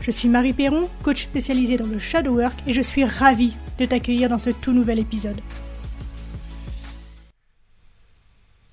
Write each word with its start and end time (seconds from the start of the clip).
Je 0.00 0.10
suis 0.10 0.28
Marie 0.28 0.52
Perron, 0.52 0.88
coach 1.02 1.22
spécialisée 1.22 1.76
dans 1.76 1.86
le 1.86 1.98
shadow 1.98 2.34
work 2.34 2.54
et 2.66 2.72
je 2.72 2.80
suis 2.80 3.04
ravie 3.04 3.56
de 3.78 3.84
t'accueillir 3.84 4.28
dans 4.28 4.38
ce 4.38 4.50
tout 4.50 4.72
nouvel 4.72 4.98
épisode. 4.98 5.40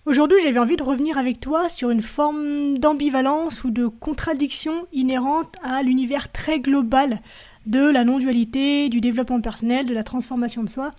Aujourd'hui, 0.05 0.37
j'avais 0.43 0.59
envie 0.59 0.75
de 0.75 0.83
revenir 0.83 1.17
avec 1.17 1.39
toi 1.39 1.69
sur 1.69 1.89
une 1.89 2.01
forme 2.01 2.77
d'ambivalence 2.77 3.63
ou 3.63 3.71
de 3.71 3.87
contradiction 3.87 4.85
inhérente 4.91 5.55
à 5.63 5.81
l'univers 5.81 6.31
très 6.31 6.59
global 6.59 7.21
de 7.65 7.79
la 7.79 8.03
non-dualité, 8.03 8.89
du 8.89 8.99
développement 8.99 9.39
personnel, 9.39 9.85
de 9.85 9.93
la 9.93 10.03
transformation 10.03 10.61
de 10.61 10.69
soi, 10.69 10.91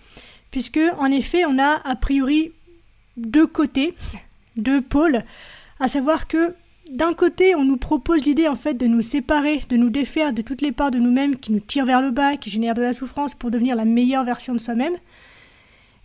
puisque 0.51 0.81
en 0.99 1.11
effet, 1.11 1.45
on 1.45 1.59
a 1.59 1.81
a 1.85 1.97
priori 1.97 2.53
deux 3.19 3.47
côtés, 3.47 3.95
deux 4.57 4.81
pôles, 4.81 5.23
à 5.81 5.89
savoir 5.89 6.27
que 6.27 6.55
d'un 6.91 7.15
côté, 7.15 7.55
on 7.55 7.65
nous 7.65 7.79
propose 7.79 8.25
l'idée 8.25 8.47
en 8.47 8.57
fait 8.57 8.75
de 8.75 8.87
nous 8.87 9.01
séparer, 9.01 9.63
de 9.69 9.77
nous 9.77 9.89
défaire 9.89 10.33
de 10.33 10.43
toutes 10.43 10.61
les 10.61 10.73
parts 10.73 10.91
de 10.91 10.99
nous-mêmes 10.99 11.37
qui 11.37 11.53
nous 11.53 11.61
tirent 11.61 11.87
vers 11.87 12.03
le 12.03 12.11
bas, 12.11 12.37
qui 12.37 12.51
génèrent 12.51 12.75
de 12.75 12.83
la 12.83 12.93
souffrance 12.93 13.35
pour 13.35 13.51
devenir 13.51 13.75
la 13.75 13.87
meilleure 13.87 14.25
version 14.25 14.53
de 14.53 14.59
soi-même. 14.59 14.95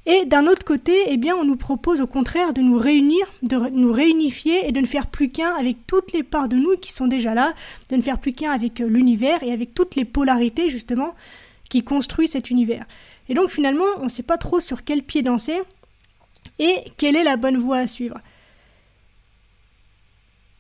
Et 0.06 0.26
d'un 0.26 0.48
autre 0.48 0.64
côté, 0.64 0.94
eh 1.08 1.18
bien, 1.18 1.36
on 1.36 1.44
nous 1.44 1.58
propose 1.58 2.00
au 2.00 2.08
contraire 2.08 2.54
de 2.54 2.62
nous 2.62 2.78
réunir, 2.78 3.28
de 3.44 3.58
nous 3.58 3.92
réunifier 3.92 4.68
et 4.68 4.72
de 4.72 4.80
ne 4.80 4.86
faire 4.86 5.08
plus 5.08 5.30
qu'un 5.30 5.54
avec 5.56 5.86
toutes 5.86 6.14
les 6.14 6.24
parts 6.24 6.48
de 6.48 6.56
nous 6.56 6.78
qui 6.78 6.94
sont 6.94 7.08
déjà 7.08 7.34
là, 7.34 7.54
de 7.90 7.98
ne 7.98 8.02
faire 8.02 8.18
plus 8.18 8.34
qu'un 8.34 8.52
avec 8.52 8.80
euh, 8.80 8.88
l'univers 8.88 9.44
et 9.44 9.52
avec 9.52 9.74
toutes 9.74 9.96
les 9.96 10.06
polarités 10.06 10.70
justement 10.70 11.14
qui 11.70 11.84
construisent 11.84 12.32
cet 12.32 12.50
univers. 12.50 12.86
Et 13.28 13.34
donc 13.34 13.50
finalement, 13.50 13.86
on 13.98 14.06
ne 14.06 14.10
sait 14.10 14.24
pas 14.24 14.38
trop 14.38 14.60
sur 14.60 14.84
quel 14.84 15.04
pied 15.04 15.22
danser 15.22 15.60
et 16.58 16.76
quelle 16.98 17.16
est 17.16 17.24
la 17.24 17.38
bonne 17.38 17.58
voie 17.58 17.78
à 17.78 17.88
suivre. 17.88 18.20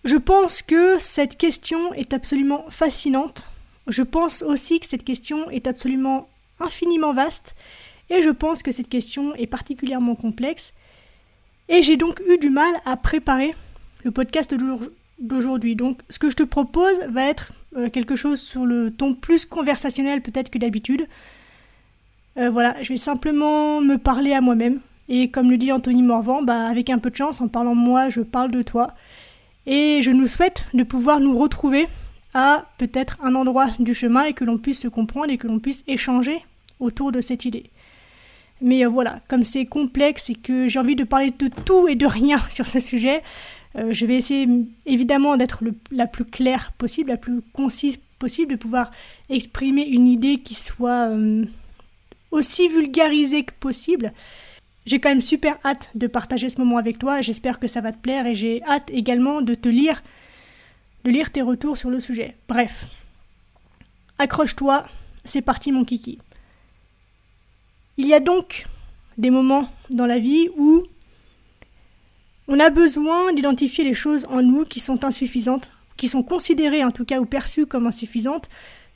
Je 0.05 0.15
pense 0.15 0.61
que 0.61 0.97
cette 0.97 1.37
question 1.37 1.93
est 1.93 2.13
absolument 2.13 2.65
fascinante. 2.69 3.49
Je 3.87 4.03
pense 4.03 4.43
aussi 4.43 4.79
que 4.79 4.85
cette 4.85 5.03
question 5.03 5.49
est 5.49 5.67
absolument 5.67 6.29
infiniment 6.59 7.13
vaste. 7.13 7.55
Et 8.09 8.21
je 8.21 8.29
pense 8.29 8.63
que 8.63 8.71
cette 8.71 8.89
question 8.89 9.35
est 9.35 9.47
particulièrement 9.47 10.15
complexe. 10.15 10.73
Et 11.67 11.81
j'ai 11.81 11.97
donc 11.97 12.21
eu 12.27 12.37
du 12.37 12.49
mal 12.49 12.71
à 12.85 12.97
préparer 12.97 13.53
le 14.03 14.11
podcast 14.11 14.55
d'aujourd'hui. 15.19 15.75
Donc 15.75 16.01
ce 16.09 16.17
que 16.17 16.29
je 16.29 16.35
te 16.35 16.43
propose 16.43 16.99
va 17.09 17.25
être 17.25 17.53
euh, 17.77 17.89
quelque 17.89 18.15
chose 18.15 18.41
sur 18.41 18.65
le 18.65 18.91
ton 18.91 19.13
plus 19.13 19.45
conversationnel 19.45 20.21
peut-être 20.21 20.49
que 20.49 20.57
d'habitude. 20.57 21.07
Euh, 22.37 22.49
voilà, 22.49 22.81
je 22.81 22.89
vais 22.89 22.97
simplement 22.97 23.81
me 23.81 23.97
parler 23.97 24.33
à 24.33 24.41
moi-même. 24.41 24.79
Et 25.09 25.29
comme 25.29 25.49
le 25.49 25.57
dit 25.57 25.71
Anthony 25.71 26.03
Morvan, 26.03 26.43
bah, 26.43 26.67
avec 26.67 26.89
un 26.89 26.99
peu 26.99 27.09
de 27.09 27.15
chance, 27.15 27.41
en 27.41 27.47
parlant 27.47 27.75
de 27.75 27.81
moi, 27.81 28.09
je 28.09 28.21
parle 28.21 28.51
de 28.51 28.61
toi. 28.61 28.87
Et 29.71 30.01
je 30.01 30.09
nous 30.09 30.25
souhaite 30.25 30.65
de 30.73 30.81
pouvoir 30.81 31.19
nous 31.19 31.37
retrouver 31.37 31.87
à 32.33 32.65
peut-être 32.79 33.19
un 33.23 33.35
endroit 33.35 33.67
du 33.77 33.93
chemin 33.93 34.23
et 34.23 34.33
que 34.33 34.43
l'on 34.43 34.57
puisse 34.57 34.81
se 34.81 34.87
comprendre 34.87 35.29
et 35.29 35.37
que 35.37 35.45
l'on 35.45 35.59
puisse 35.59 35.83
échanger 35.87 36.43
autour 36.79 37.11
de 37.11 37.21
cette 37.21 37.45
idée. 37.45 37.69
Mais 38.61 38.83
euh, 38.83 38.89
voilà, 38.89 39.19
comme 39.27 39.43
c'est 39.43 39.67
complexe 39.67 40.31
et 40.31 40.35
que 40.35 40.67
j'ai 40.67 40.79
envie 40.79 40.95
de 40.95 41.03
parler 41.03 41.29
de 41.29 41.49
tout 41.65 41.87
et 41.87 41.93
de 41.93 42.07
rien 42.07 42.41
sur 42.49 42.65
ce 42.65 42.79
sujet, 42.79 43.21
euh, 43.75 43.93
je 43.93 44.07
vais 44.07 44.15
essayer 44.15 44.47
évidemment 44.87 45.37
d'être 45.37 45.63
la 45.91 46.07
plus 46.07 46.25
claire 46.25 46.71
possible, 46.79 47.11
la 47.11 47.17
plus 47.17 47.43
concise 47.53 47.99
possible, 48.17 48.53
de 48.53 48.57
pouvoir 48.57 48.89
exprimer 49.29 49.85
une 49.85 50.07
idée 50.07 50.39
qui 50.39 50.55
soit 50.55 51.09
euh, 51.09 51.45
aussi 52.31 52.69
vulgarisée 52.69 53.43
que 53.43 53.53
possible, 53.59 54.13
j'ai 54.85 54.99
quand 54.99 55.09
même 55.09 55.21
super 55.21 55.57
hâte 55.63 55.91
de 55.95 56.07
partager 56.07 56.49
ce 56.49 56.59
moment 56.59 56.77
avec 56.77 56.99
toi, 56.99 57.21
j'espère 57.21 57.59
que 57.59 57.67
ça 57.67 57.81
va 57.81 57.91
te 57.91 57.97
plaire 57.97 58.25
et 58.25 58.35
j'ai 58.35 58.63
hâte 58.63 58.89
également 58.91 59.41
de 59.41 59.53
te 59.53 59.69
lire, 59.69 60.01
de 61.03 61.11
lire 61.11 61.31
tes 61.31 61.41
retours 61.41 61.77
sur 61.77 61.89
le 61.89 61.99
sujet. 61.99 62.35
Bref, 62.47 62.87
accroche-toi, 64.17 64.85
c'est 65.23 65.41
parti 65.41 65.71
mon 65.71 65.83
kiki. 65.83 66.19
Il 67.97 68.07
y 68.07 68.13
a 68.13 68.19
donc 68.19 68.65
des 69.17 69.29
moments 69.29 69.69
dans 69.89 70.05
la 70.05 70.19
vie 70.19 70.49
où 70.57 70.83
on 72.47 72.59
a 72.59 72.69
besoin 72.69 73.33
d'identifier 73.33 73.83
les 73.83 73.93
choses 73.93 74.25
en 74.29 74.41
nous 74.41 74.65
qui 74.65 74.79
sont 74.79 75.05
insuffisantes, 75.05 75.71
qui 75.97 76.07
sont 76.07 76.23
considérées 76.23 76.83
en 76.83 76.91
tout 76.91 77.05
cas 77.05 77.19
ou 77.19 77.25
perçues 77.25 77.67
comme 77.67 77.85
insuffisantes, 77.85 78.49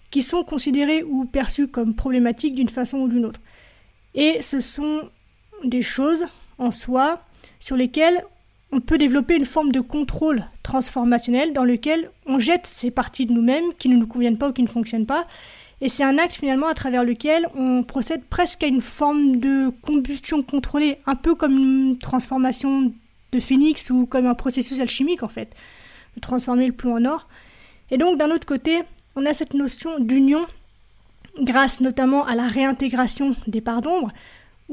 qui 0.09 0.23
sont 0.23 0.44
considérées 0.44 1.03
ou 1.03 1.25
perçues 1.25 1.67
comme 1.67 1.94
problématiques 1.94 2.55
d'une 2.55 2.69
façon 2.69 3.00
ou 3.00 3.07
d'une 3.07 3.25
autre. 3.25 3.41
Et 4.15 4.41
ce 4.41 4.61
sont 4.61 5.09
des 5.63 5.81
choses 5.81 6.25
en 6.57 6.72
soi 6.72 7.22
sur 7.59 7.75
lesquelles 7.75 8.24
on 8.72 8.79
peut 8.79 8.97
développer 8.97 9.35
une 9.35 9.46
forme 9.46 9.72
de 9.72 9.81
contrôle 9.81 10.46
transformationnel 10.63 11.53
dans 11.53 11.63
lequel 11.63 12.09
on 12.25 12.40
jette 12.40 12.66
ces 12.66 12.90
parties 12.90 13.25
de 13.25 13.34
nous-mêmes 13.34 13.74
qui 13.78 13.88
ne 13.88 13.96
nous 13.96 14.07
conviennent 14.07 14.38
pas 14.38 14.50
ou 14.50 14.53
qui 14.53 14.63
ne 14.63 14.68
fonctionnent 14.68 15.06
pas. 15.06 15.28
Et 15.81 15.90
c'est 15.90 16.03
un 16.03 16.18
acte 16.18 16.35
finalement 16.35 16.68
à 16.68 16.74
travers 16.74 17.03
lequel 17.03 17.47
on 17.56 17.84
procède 17.84 18.24
presque 18.24 18.63
à 18.63 18.68
une 18.68 18.81
forme 18.81 19.38
de 19.40 19.69
combustion 19.81 20.41
contrôlée, 20.41 20.97
un 21.06 21.16
peu 21.16 21.35
comme 21.35 21.57
une 21.57 21.97
transformation 22.00 22.94
de 23.31 23.40
phénix 23.40 23.90
ou 23.90 24.06
comme 24.06 24.25
un 24.25 24.34
processus 24.34 24.80
alchimique 24.80 25.24
en 25.24 25.28
fait, 25.28 25.53
de 26.16 26.22
transformer 26.22 26.68
le 26.68 26.74
plomb 26.74 26.95
en 26.95 27.06
or. 27.06 27.28
Et 27.91 27.97
donc 27.97 28.18
d'un 28.18 28.31
autre 28.31 28.47
côté, 28.47 28.81
on 29.16 29.25
a 29.25 29.34
cette 29.34 29.53
notion 29.53 30.00
d'union 30.00 30.45
grâce 31.41 31.81
notamment 31.81 32.25
à 32.25 32.35
la 32.35 32.47
réintégration 32.47 33.35
des 33.47 33.62
parts 33.62 33.81
d'ombre, 33.81 34.12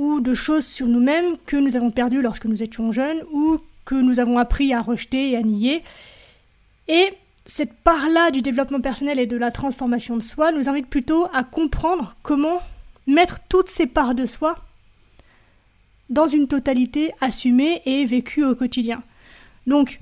ou 0.00 0.20
de 0.20 0.32
choses 0.32 0.64
sur 0.64 0.86
nous-mêmes 0.86 1.36
que 1.44 1.56
nous 1.56 1.76
avons 1.76 1.90
perdues 1.90 2.22
lorsque 2.22 2.46
nous 2.46 2.62
étions 2.62 2.90
jeunes 2.90 3.22
ou 3.32 3.58
que 3.84 3.94
nous 3.94 4.18
avons 4.18 4.38
appris 4.38 4.72
à 4.72 4.80
rejeter 4.80 5.32
et 5.32 5.36
à 5.36 5.42
nier. 5.42 5.82
Et 6.88 7.12
cette 7.44 7.74
part-là 7.74 8.30
du 8.30 8.40
développement 8.40 8.80
personnel 8.80 9.18
et 9.18 9.26
de 9.26 9.36
la 9.36 9.50
transformation 9.50 10.16
de 10.16 10.22
soi 10.22 10.52
nous 10.52 10.70
invite 10.70 10.86
plutôt 10.86 11.26
à 11.34 11.44
comprendre 11.44 12.16
comment 12.22 12.62
mettre 13.06 13.40
toutes 13.50 13.68
ces 13.68 13.86
parts 13.86 14.14
de 14.14 14.24
soi 14.24 14.56
dans 16.08 16.26
une 16.26 16.48
totalité 16.48 17.12
assumée 17.20 17.82
et 17.84 18.06
vécue 18.06 18.44
au 18.44 18.54
quotidien. 18.54 19.02
Donc, 19.66 20.00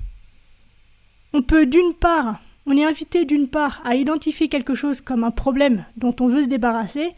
on 1.33 1.41
peut 1.41 1.65
d'une 1.65 1.93
part, 1.93 2.39
on 2.65 2.77
est 2.77 2.85
invité 2.85 3.25
d'une 3.25 3.49
part 3.49 3.81
à 3.83 3.95
identifier 3.95 4.47
quelque 4.47 4.75
chose 4.75 5.01
comme 5.01 5.25
un 5.25 5.31
problème 5.31 5.83
dont 5.97 6.15
on 6.21 6.27
veut 6.27 6.43
se 6.43 6.49
débarrasser, 6.49 7.11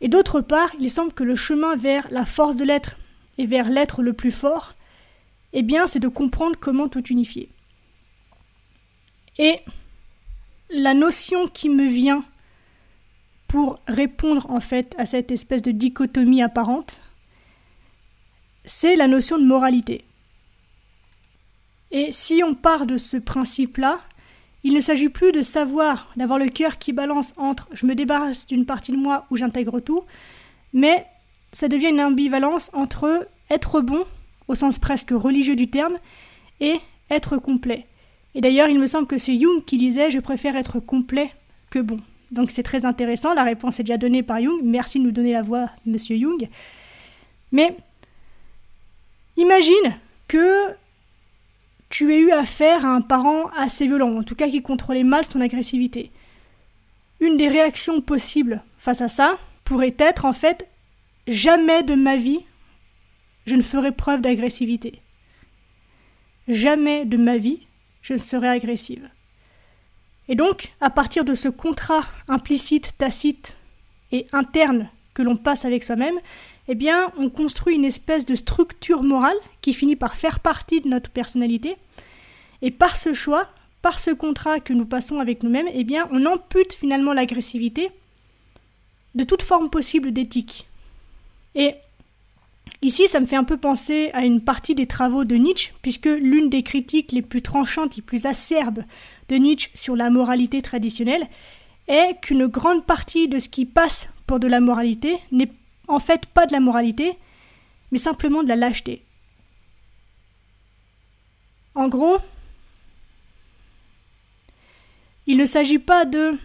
et 0.00 0.08
d'autre 0.08 0.40
part, 0.40 0.70
il 0.78 0.90
semble 0.90 1.12
que 1.12 1.24
le 1.24 1.34
chemin 1.34 1.76
vers 1.76 2.06
la 2.10 2.24
force 2.24 2.56
de 2.56 2.64
l'être 2.64 2.96
et 3.36 3.46
vers 3.46 3.68
l'être 3.68 4.02
le 4.02 4.12
plus 4.12 4.30
fort, 4.30 4.74
eh 5.52 5.62
bien, 5.62 5.86
c'est 5.86 6.00
de 6.00 6.08
comprendre 6.08 6.56
comment 6.58 6.88
tout 6.88 7.04
unifier. 7.08 7.48
Et 9.38 9.60
la 10.70 10.94
notion 10.94 11.46
qui 11.48 11.68
me 11.68 11.86
vient 11.86 12.24
pour 13.46 13.80
répondre 13.86 14.50
en 14.50 14.60
fait 14.60 14.94
à 14.98 15.06
cette 15.06 15.30
espèce 15.30 15.62
de 15.62 15.70
dichotomie 15.70 16.42
apparente, 16.42 17.02
c'est 18.64 18.96
la 18.96 19.08
notion 19.08 19.38
de 19.38 19.44
moralité. 19.44 20.04
Et 21.90 22.12
si 22.12 22.42
on 22.44 22.54
part 22.54 22.84
de 22.84 22.98
ce 22.98 23.16
principe-là, 23.16 24.00
il 24.64 24.74
ne 24.74 24.80
s'agit 24.80 25.08
plus 25.08 25.32
de 25.32 25.42
savoir, 25.42 26.10
d'avoir 26.16 26.38
le 26.38 26.48
cœur 26.48 26.78
qui 26.78 26.92
balance 26.92 27.34
entre 27.36 27.68
je 27.72 27.86
me 27.86 27.94
débarrasse 27.94 28.46
d'une 28.46 28.66
partie 28.66 28.92
de 28.92 28.96
moi 28.96 29.26
ou 29.30 29.36
j'intègre 29.36 29.80
tout, 29.80 30.02
mais 30.72 31.06
ça 31.52 31.68
devient 31.68 31.88
une 31.88 32.00
ambivalence 32.00 32.70
entre 32.72 33.28
être 33.50 33.80
bon, 33.80 34.04
au 34.48 34.54
sens 34.54 34.78
presque 34.78 35.10
religieux 35.10 35.56
du 35.56 35.68
terme, 35.68 35.96
et 36.60 36.80
être 37.10 37.36
complet. 37.38 37.86
Et 38.34 38.40
d'ailleurs, 38.40 38.68
il 38.68 38.78
me 38.78 38.86
semble 38.86 39.06
que 39.06 39.18
c'est 39.18 39.38
Jung 39.38 39.64
qui 39.64 39.76
disait 39.76 40.10
Je 40.10 40.18
préfère 40.18 40.56
être 40.56 40.80
complet 40.80 41.32
que 41.70 41.78
bon. 41.78 42.00
Donc 42.30 42.50
c'est 42.50 42.62
très 42.62 42.84
intéressant, 42.84 43.32
la 43.34 43.44
réponse 43.44 43.80
est 43.80 43.84
déjà 43.84 43.96
donnée 43.96 44.22
par 44.22 44.40
Jung. 44.40 44.60
Merci 44.62 44.98
de 44.98 45.04
nous 45.04 45.12
donner 45.12 45.32
la 45.32 45.42
voix, 45.42 45.70
monsieur 45.86 46.18
Jung. 46.18 46.48
Mais 47.52 47.74
imagine 49.36 49.96
que 50.26 50.74
tu 51.88 52.12
aies 52.12 52.18
eu 52.18 52.32
affaire 52.32 52.84
à 52.84 52.90
un 52.90 53.00
parent 53.00 53.48
assez 53.56 53.86
violent, 53.86 54.18
en 54.18 54.22
tout 54.22 54.34
cas 54.34 54.48
qui 54.48 54.62
contrôlait 54.62 55.04
mal 55.04 55.24
son 55.24 55.40
agressivité. 55.40 56.10
Une 57.20 57.36
des 57.36 57.48
réactions 57.48 58.00
possibles 58.00 58.62
face 58.78 59.00
à 59.00 59.08
ça 59.08 59.38
pourrait 59.64 59.96
être 59.98 60.24
en 60.24 60.32
fait 60.32 60.68
jamais 61.26 61.82
de 61.82 61.94
ma 61.94 62.16
vie 62.16 62.40
je 63.46 63.56
ne 63.56 63.62
ferai 63.62 63.92
preuve 63.92 64.20
d'agressivité. 64.20 65.00
Jamais 66.46 67.06
de 67.06 67.16
ma 67.16 67.38
vie 67.38 67.66
je 68.02 68.12
ne 68.12 68.18
serai 68.18 68.48
agressive. 68.48 69.08
Et 70.28 70.34
donc, 70.34 70.72
à 70.80 70.90
partir 70.90 71.24
de 71.24 71.34
ce 71.34 71.48
contrat 71.48 72.04
implicite, 72.28 72.92
tacite 72.98 73.56
et 74.12 74.26
interne 74.32 74.90
que 75.14 75.22
l'on 75.22 75.36
passe 75.36 75.64
avec 75.64 75.82
soi-même, 75.82 76.18
eh 76.68 76.76
on 77.16 77.30
construit 77.30 77.76
une 77.76 77.84
espèce 77.84 78.26
de 78.26 78.34
structure 78.34 79.02
morale 79.02 79.36
qui 79.62 79.72
finit 79.72 79.96
par 79.96 80.16
faire 80.16 80.40
partie 80.40 80.80
de 80.80 80.88
notre 80.88 81.10
personnalité. 81.10 81.76
Et 82.60 82.70
par 82.70 82.96
ce 82.96 83.14
choix, 83.14 83.48
par 83.82 83.98
ce 83.98 84.10
contrat 84.10 84.60
que 84.60 84.72
nous 84.72 84.84
passons 84.84 85.18
avec 85.18 85.42
nous-mêmes, 85.42 85.68
eh 85.72 85.84
bien, 85.84 86.08
on 86.10 86.26
ampute 86.26 86.74
finalement 86.74 87.12
l'agressivité 87.12 87.90
de 89.14 89.24
toute 89.24 89.42
forme 89.42 89.70
possible 89.70 90.12
d'éthique. 90.12 90.68
Et 91.54 91.74
ici, 92.82 93.08
ça 93.08 93.20
me 93.20 93.26
fait 93.26 93.36
un 93.36 93.44
peu 93.44 93.56
penser 93.56 94.10
à 94.12 94.24
une 94.24 94.42
partie 94.42 94.74
des 94.74 94.86
travaux 94.86 95.24
de 95.24 95.36
Nietzsche, 95.36 95.72
puisque 95.80 96.06
l'une 96.06 96.50
des 96.50 96.62
critiques 96.62 97.12
les 97.12 97.22
plus 97.22 97.42
tranchantes, 97.42 97.96
les 97.96 98.02
plus 98.02 98.26
acerbes 98.26 98.84
de 99.28 99.36
Nietzsche 99.36 99.70
sur 99.74 99.96
la 99.96 100.10
moralité 100.10 100.60
traditionnelle 100.60 101.26
est 101.86 102.20
qu'une 102.20 102.46
grande 102.46 102.84
partie 102.84 103.28
de 103.28 103.38
ce 103.38 103.48
qui 103.48 103.64
passe 103.64 104.08
pour 104.26 104.38
de 104.38 104.46
la 104.46 104.60
moralité 104.60 105.18
n'est 105.32 105.50
en 105.88 105.98
fait 105.98 106.26
pas 106.26 106.46
de 106.46 106.52
la 106.52 106.60
moralité, 106.60 107.18
mais 107.90 107.98
simplement 107.98 108.42
de 108.42 108.48
la 108.48 108.56
lâcheté. 108.56 109.02
En 111.74 111.88
gros, 111.88 112.18
il 115.26 115.36
ne 115.36 115.46
s'agit 115.46 115.78
pas 115.78 116.04
de 116.04 116.36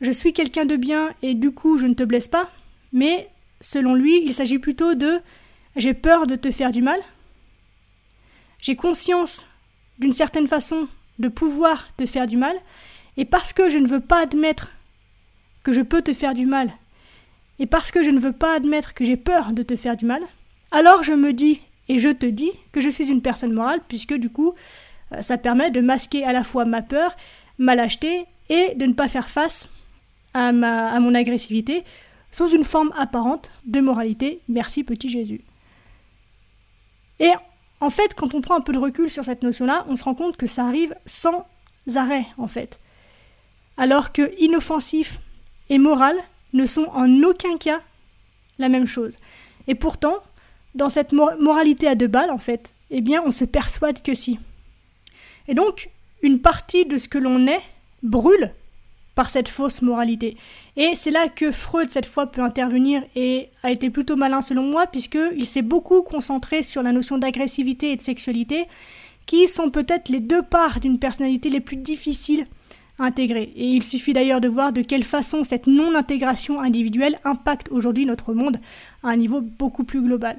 je 0.00 0.12
suis 0.12 0.32
quelqu'un 0.32 0.64
de 0.64 0.76
bien 0.76 1.14
et 1.22 1.34
du 1.34 1.50
coup 1.50 1.76
je 1.76 1.86
ne 1.86 1.94
te 1.94 2.02
blesse 2.02 2.28
pas, 2.28 2.50
mais 2.92 3.28
selon 3.60 3.94
lui, 3.94 4.22
il 4.24 4.34
s'agit 4.34 4.58
plutôt 4.58 4.94
de 4.94 5.20
j'ai 5.76 5.94
peur 5.94 6.26
de 6.26 6.36
te 6.36 6.50
faire 6.50 6.70
du 6.70 6.82
mal, 6.82 7.00
j'ai 8.60 8.76
conscience 8.76 9.46
d'une 9.98 10.12
certaine 10.12 10.46
façon 10.46 10.88
de 11.18 11.28
pouvoir 11.28 11.94
te 11.96 12.06
faire 12.06 12.26
du 12.26 12.36
mal, 12.36 12.56
et 13.16 13.24
parce 13.24 13.52
que 13.52 13.68
je 13.68 13.78
ne 13.78 13.86
veux 13.86 14.00
pas 14.00 14.22
admettre 14.22 14.72
que 15.62 15.72
je 15.72 15.82
peux 15.82 16.02
te 16.02 16.14
faire 16.14 16.34
du 16.34 16.46
mal, 16.46 16.72
et 17.60 17.66
parce 17.66 17.92
que 17.92 18.02
je 18.02 18.10
ne 18.10 18.18
veux 18.18 18.32
pas 18.32 18.56
admettre 18.56 18.94
que 18.94 19.04
j'ai 19.04 19.16
peur 19.16 19.52
de 19.52 19.62
te 19.62 19.76
faire 19.76 19.96
du 19.96 20.06
mal, 20.06 20.22
alors 20.72 21.04
je 21.04 21.12
me 21.12 21.32
dis 21.32 21.60
et 21.90 21.98
je 21.98 22.08
te 22.08 22.26
dis 22.26 22.52
que 22.70 22.80
je 22.80 22.88
suis 22.88 23.08
une 23.08 23.20
personne 23.20 23.52
morale, 23.52 23.80
puisque 23.88 24.14
du 24.14 24.30
coup, 24.30 24.54
euh, 25.12 25.22
ça 25.22 25.36
permet 25.36 25.72
de 25.72 25.80
masquer 25.80 26.24
à 26.24 26.32
la 26.32 26.44
fois 26.44 26.64
ma 26.64 26.82
peur, 26.82 27.16
ma 27.58 27.74
lâcheté, 27.74 28.26
et 28.48 28.74
de 28.76 28.86
ne 28.86 28.92
pas 28.92 29.08
faire 29.08 29.28
face 29.28 29.68
à, 30.34 30.52
mon 30.52 31.14
agressivité 31.14 31.82
sous 32.30 32.48
une 32.48 32.62
forme 32.62 32.92
apparente 32.96 33.52
de 33.64 33.80
moralité. 33.80 34.40
Merci 34.48 34.84
petit 34.84 35.08
Jésus. 35.08 35.40
Et 37.18 37.32
en 37.80 37.90
fait, 37.90 38.14
quand 38.14 38.34
on 38.34 38.40
prend 38.40 38.56
un 38.56 38.60
peu 38.60 38.72
de 38.72 38.78
recul 38.78 39.10
sur 39.10 39.24
cette 39.24 39.42
notion-là, 39.42 39.84
on 39.88 39.96
se 39.96 40.04
rend 40.04 40.14
compte 40.14 40.36
que 40.36 40.46
ça 40.46 40.64
arrive 40.64 40.94
sans 41.06 41.44
arrêt, 41.96 42.26
en 42.38 42.46
fait. 42.46 42.78
Alors 43.76 44.12
que 44.12 44.32
inoffensif 44.40 45.20
et 45.70 45.78
moral 45.78 46.16
ne 46.52 46.66
sont 46.66 46.86
en 46.92 47.22
aucun 47.22 47.56
cas 47.58 47.80
la 48.58 48.68
même 48.68 48.86
chose. 48.86 49.16
Et 49.66 49.74
pourtant, 49.74 50.16
dans 50.74 50.88
cette 50.88 51.12
moralité 51.12 51.86
à 51.88 51.94
deux 51.94 52.06
balles, 52.06 52.30
en 52.30 52.38
fait, 52.38 52.74
eh 52.90 53.00
bien, 53.00 53.22
on 53.24 53.30
se 53.30 53.44
persuade 53.44 54.02
que 54.02 54.14
si. 54.14 54.38
Et 55.48 55.54
donc, 55.54 55.90
une 56.22 56.40
partie 56.40 56.84
de 56.84 56.98
ce 56.98 57.08
que 57.08 57.18
l'on 57.18 57.46
est 57.46 57.62
brûle 58.02 58.52
par 59.14 59.30
cette 59.30 59.48
fausse 59.48 59.82
moralité. 59.82 60.36
Et 60.76 60.94
c'est 60.94 61.10
là 61.10 61.28
que 61.28 61.50
Freud, 61.50 61.90
cette 61.90 62.06
fois, 62.06 62.26
peut 62.26 62.42
intervenir 62.42 63.02
et 63.16 63.48
a 63.62 63.70
été 63.70 63.90
plutôt 63.90 64.16
malin 64.16 64.40
selon 64.40 64.62
moi, 64.62 64.86
puisqu'il 64.86 65.46
s'est 65.46 65.62
beaucoup 65.62 66.02
concentré 66.02 66.62
sur 66.62 66.82
la 66.82 66.92
notion 66.92 67.18
d'agressivité 67.18 67.92
et 67.92 67.96
de 67.96 68.02
sexualité, 68.02 68.66
qui 69.26 69.48
sont 69.48 69.70
peut-être 69.70 70.08
les 70.08 70.20
deux 70.20 70.42
parts 70.42 70.80
d'une 70.80 70.98
personnalité 70.98 71.50
les 71.50 71.60
plus 71.60 71.76
difficiles 71.76 72.46
à 73.00 73.04
intégrer. 73.04 73.52
Et 73.56 73.66
il 73.66 73.82
suffit 73.82 74.12
d'ailleurs 74.12 74.40
de 74.40 74.48
voir 74.48 74.72
de 74.72 74.82
quelle 74.82 75.04
façon 75.04 75.44
cette 75.44 75.66
non-intégration 75.66 76.60
individuelle 76.60 77.18
impacte 77.24 77.68
aujourd'hui 77.70 78.06
notre 78.06 78.34
monde 78.34 78.58
à 79.02 79.08
un 79.08 79.16
niveau 79.16 79.40
beaucoup 79.40 79.84
plus 79.84 80.02
global 80.02 80.36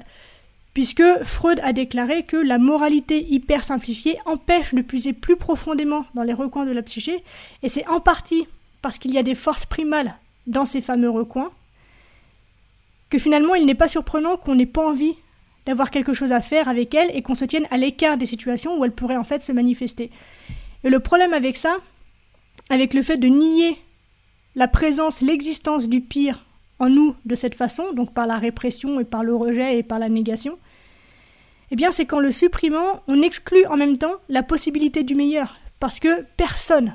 puisque 0.74 1.02
Freud 1.22 1.60
a 1.62 1.72
déclaré 1.72 2.22
que 2.22 2.36
la 2.36 2.58
moralité 2.58 3.26
hyper 3.28 3.64
simplifiée 3.64 4.18
empêche 4.24 4.74
de 4.74 4.80
puiser 4.80 5.12
plus 5.12 5.36
profondément 5.36 6.06
dans 6.14 6.22
les 6.22 6.32
recoins 6.32 6.64
de 6.64 6.72
la 6.72 6.82
psyché, 6.82 7.22
et 7.62 7.68
c'est 7.68 7.86
en 7.88 8.00
partie 8.00 8.46
parce 8.80 8.98
qu'il 8.98 9.12
y 9.12 9.18
a 9.18 9.22
des 9.22 9.34
forces 9.34 9.66
primales 9.66 10.14
dans 10.46 10.64
ces 10.64 10.80
fameux 10.80 11.10
recoins, 11.10 11.50
que 13.10 13.18
finalement 13.18 13.54
il 13.54 13.66
n'est 13.66 13.74
pas 13.74 13.88
surprenant 13.88 14.36
qu'on 14.36 14.54
n'ait 14.54 14.66
pas 14.66 14.86
envie 14.86 15.14
d'avoir 15.66 15.90
quelque 15.90 16.14
chose 16.14 16.32
à 16.32 16.40
faire 16.40 16.68
avec 16.68 16.94
elles 16.94 17.14
et 17.14 17.22
qu'on 17.22 17.36
se 17.36 17.44
tienne 17.44 17.68
à 17.70 17.76
l'écart 17.76 18.16
des 18.16 18.26
situations 18.26 18.78
où 18.78 18.84
elles 18.84 18.92
pourraient 18.92 19.16
en 19.16 19.24
fait 19.24 19.42
se 19.42 19.52
manifester. 19.52 20.10
Et 20.84 20.90
le 20.90 20.98
problème 20.98 21.32
avec 21.32 21.56
ça, 21.56 21.76
avec 22.70 22.94
le 22.94 23.02
fait 23.02 23.16
de 23.16 23.28
nier 23.28 23.78
la 24.54 24.68
présence, 24.68 25.20
l'existence 25.20 25.88
du 25.88 26.00
pire 26.00 26.44
en 26.78 26.88
nous 26.88 27.14
de 27.24 27.34
cette 27.34 27.54
façon, 27.54 27.92
donc 27.92 28.12
par 28.12 28.26
la 28.26 28.38
répression 28.38 29.00
et 29.00 29.04
par 29.04 29.22
le 29.22 29.34
rejet 29.34 29.78
et 29.78 29.82
par 29.82 29.98
la 29.98 30.08
négation, 30.08 30.58
eh 31.70 31.76
bien 31.76 31.90
c'est 31.90 32.06
qu'en 32.06 32.20
le 32.20 32.30
supprimant, 32.30 33.02
on 33.06 33.22
exclut 33.22 33.66
en 33.66 33.76
même 33.76 33.96
temps 33.96 34.16
la 34.28 34.42
possibilité 34.42 35.02
du 35.02 35.14
meilleur, 35.14 35.56
parce 35.80 36.00
que 36.00 36.24
personne, 36.36 36.94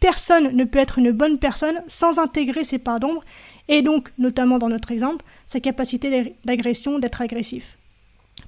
Personne 0.00 0.54
ne 0.54 0.64
peut 0.64 0.78
être 0.78 0.98
une 0.98 1.10
bonne 1.10 1.38
personne 1.38 1.82
sans 1.88 2.18
intégrer 2.18 2.62
ses 2.62 2.78
parts 2.78 3.00
d'ombre, 3.00 3.24
et 3.66 3.82
donc, 3.82 4.12
notamment 4.16 4.58
dans 4.58 4.68
notre 4.68 4.92
exemple, 4.92 5.24
sa 5.46 5.60
capacité 5.60 6.36
d'agression, 6.44 6.98
d'être 6.98 7.20
agressif. 7.20 7.76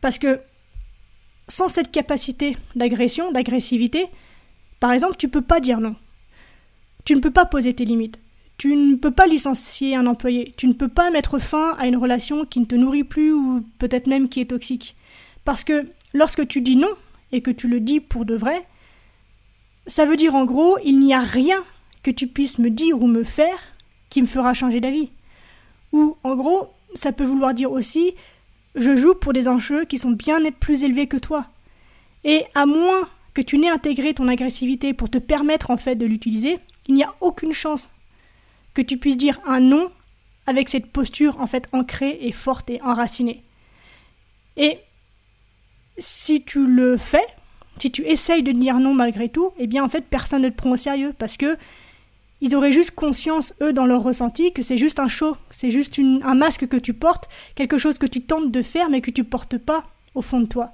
Parce 0.00 0.18
que 0.18 0.40
sans 1.48 1.66
cette 1.66 1.90
capacité 1.90 2.56
d'agression, 2.76 3.32
d'agressivité, 3.32 4.06
par 4.78 4.92
exemple, 4.92 5.16
tu 5.16 5.28
peux 5.28 5.42
pas 5.42 5.60
dire 5.60 5.80
non. 5.80 5.96
Tu 7.04 7.14
ne 7.14 7.20
peux 7.20 7.30
pas 7.30 7.46
poser 7.46 7.74
tes 7.74 7.84
limites. 7.84 8.20
Tu 8.58 8.76
ne 8.76 8.96
peux 8.96 9.10
pas 9.10 9.26
licencier 9.26 9.96
un 9.96 10.06
employé. 10.06 10.52
Tu 10.56 10.66
ne 10.66 10.74
peux 10.74 10.88
pas 10.88 11.10
mettre 11.10 11.38
fin 11.38 11.74
à 11.78 11.86
une 11.86 11.96
relation 11.96 12.44
qui 12.44 12.60
ne 12.60 12.66
te 12.66 12.74
nourrit 12.74 13.04
plus 13.04 13.32
ou 13.32 13.64
peut-être 13.78 14.06
même 14.06 14.28
qui 14.28 14.40
est 14.40 14.50
toxique. 14.50 14.96
Parce 15.44 15.64
que 15.64 15.86
lorsque 16.12 16.46
tu 16.46 16.60
dis 16.60 16.76
non, 16.76 16.90
et 17.32 17.40
que 17.40 17.50
tu 17.50 17.68
le 17.68 17.80
dis 17.80 18.00
pour 18.00 18.24
de 18.24 18.34
vrai, 18.34 18.66
ça 19.86 20.04
veut 20.04 20.16
dire 20.16 20.34
en 20.34 20.44
gros, 20.44 20.78
il 20.84 21.00
n'y 21.00 21.14
a 21.14 21.20
rien 21.20 21.62
que 22.02 22.10
tu 22.10 22.26
puisses 22.26 22.58
me 22.58 22.70
dire 22.70 23.00
ou 23.00 23.06
me 23.06 23.22
faire 23.22 23.58
qui 24.08 24.20
me 24.20 24.26
fera 24.26 24.54
changer 24.54 24.80
d'avis. 24.80 25.10
Ou 25.92 26.16
en 26.22 26.36
gros, 26.36 26.68
ça 26.94 27.12
peut 27.12 27.24
vouloir 27.24 27.54
dire 27.54 27.72
aussi, 27.72 28.14
je 28.74 28.96
joue 28.96 29.14
pour 29.14 29.32
des 29.32 29.48
enjeux 29.48 29.84
qui 29.84 29.98
sont 29.98 30.10
bien 30.10 30.38
plus 30.52 30.84
élevés 30.84 31.06
que 31.06 31.16
toi. 31.16 31.46
Et 32.24 32.44
à 32.54 32.66
moins 32.66 33.08
que 33.34 33.42
tu 33.42 33.58
n'aies 33.58 33.70
intégré 33.70 34.14
ton 34.14 34.28
agressivité 34.28 34.92
pour 34.92 35.08
te 35.08 35.18
permettre 35.18 35.70
en 35.70 35.76
fait 35.76 35.96
de 35.96 36.06
l'utiliser, 36.06 36.58
il 36.90 36.94
n'y 36.94 37.04
a 37.04 37.14
aucune 37.20 37.52
chance 37.52 37.88
que 38.74 38.82
tu 38.82 38.98
puisses 38.98 39.16
dire 39.16 39.40
un 39.46 39.60
non 39.60 39.92
avec 40.46 40.68
cette 40.68 40.90
posture 40.90 41.40
en 41.40 41.46
fait 41.46 41.68
ancrée 41.70 42.18
et 42.20 42.32
forte 42.32 42.68
et 42.68 42.82
enracinée. 42.82 43.44
Et 44.56 44.78
si 45.98 46.42
tu 46.42 46.66
le 46.66 46.96
fais, 46.96 47.24
si 47.78 47.92
tu 47.92 48.02
essayes 48.02 48.42
de 48.42 48.50
dire 48.50 48.80
non 48.80 48.92
malgré 48.92 49.28
tout, 49.28 49.52
eh 49.56 49.68
bien 49.68 49.84
en 49.84 49.88
fait 49.88 50.04
personne 50.04 50.42
ne 50.42 50.48
te 50.48 50.56
prend 50.56 50.72
au 50.72 50.76
sérieux 50.76 51.14
parce 51.16 51.36
que 51.36 51.56
ils 52.40 52.56
auraient 52.56 52.72
juste 52.72 52.90
conscience, 52.92 53.54
eux, 53.60 53.72
dans 53.72 53.86
leur 53.86 54.02
ressenti, 54.02 54.52
que 54.52 54.62
c'est 54.62 54.78
juste 54.78 54.98
un 54.98 55.08
show, 55.08 55.36
c'est 55.52 55.70
juste 55.70 56.00
un 56.00 56.34
masque 56.34 56.66
que 56.66 56.76
tu 56.76 56.92
portes, 56.92 57.28
quelque 57.54 57.78
chose 57.78 57.98
que 57.98 58.06
tu 58.06 58.22
tentes 58.22 58.50
de 58.50 58.62
faire 58.62 58.90
mais 58.90 59.00
que 59.00 59.12
tu 59.12 59.22
portes 59.22 59.58
pas 59.58 59.84
au 60.16 60.22
fond 60.22 60.40
de 60.40 60.46
toi. 60.46 60.72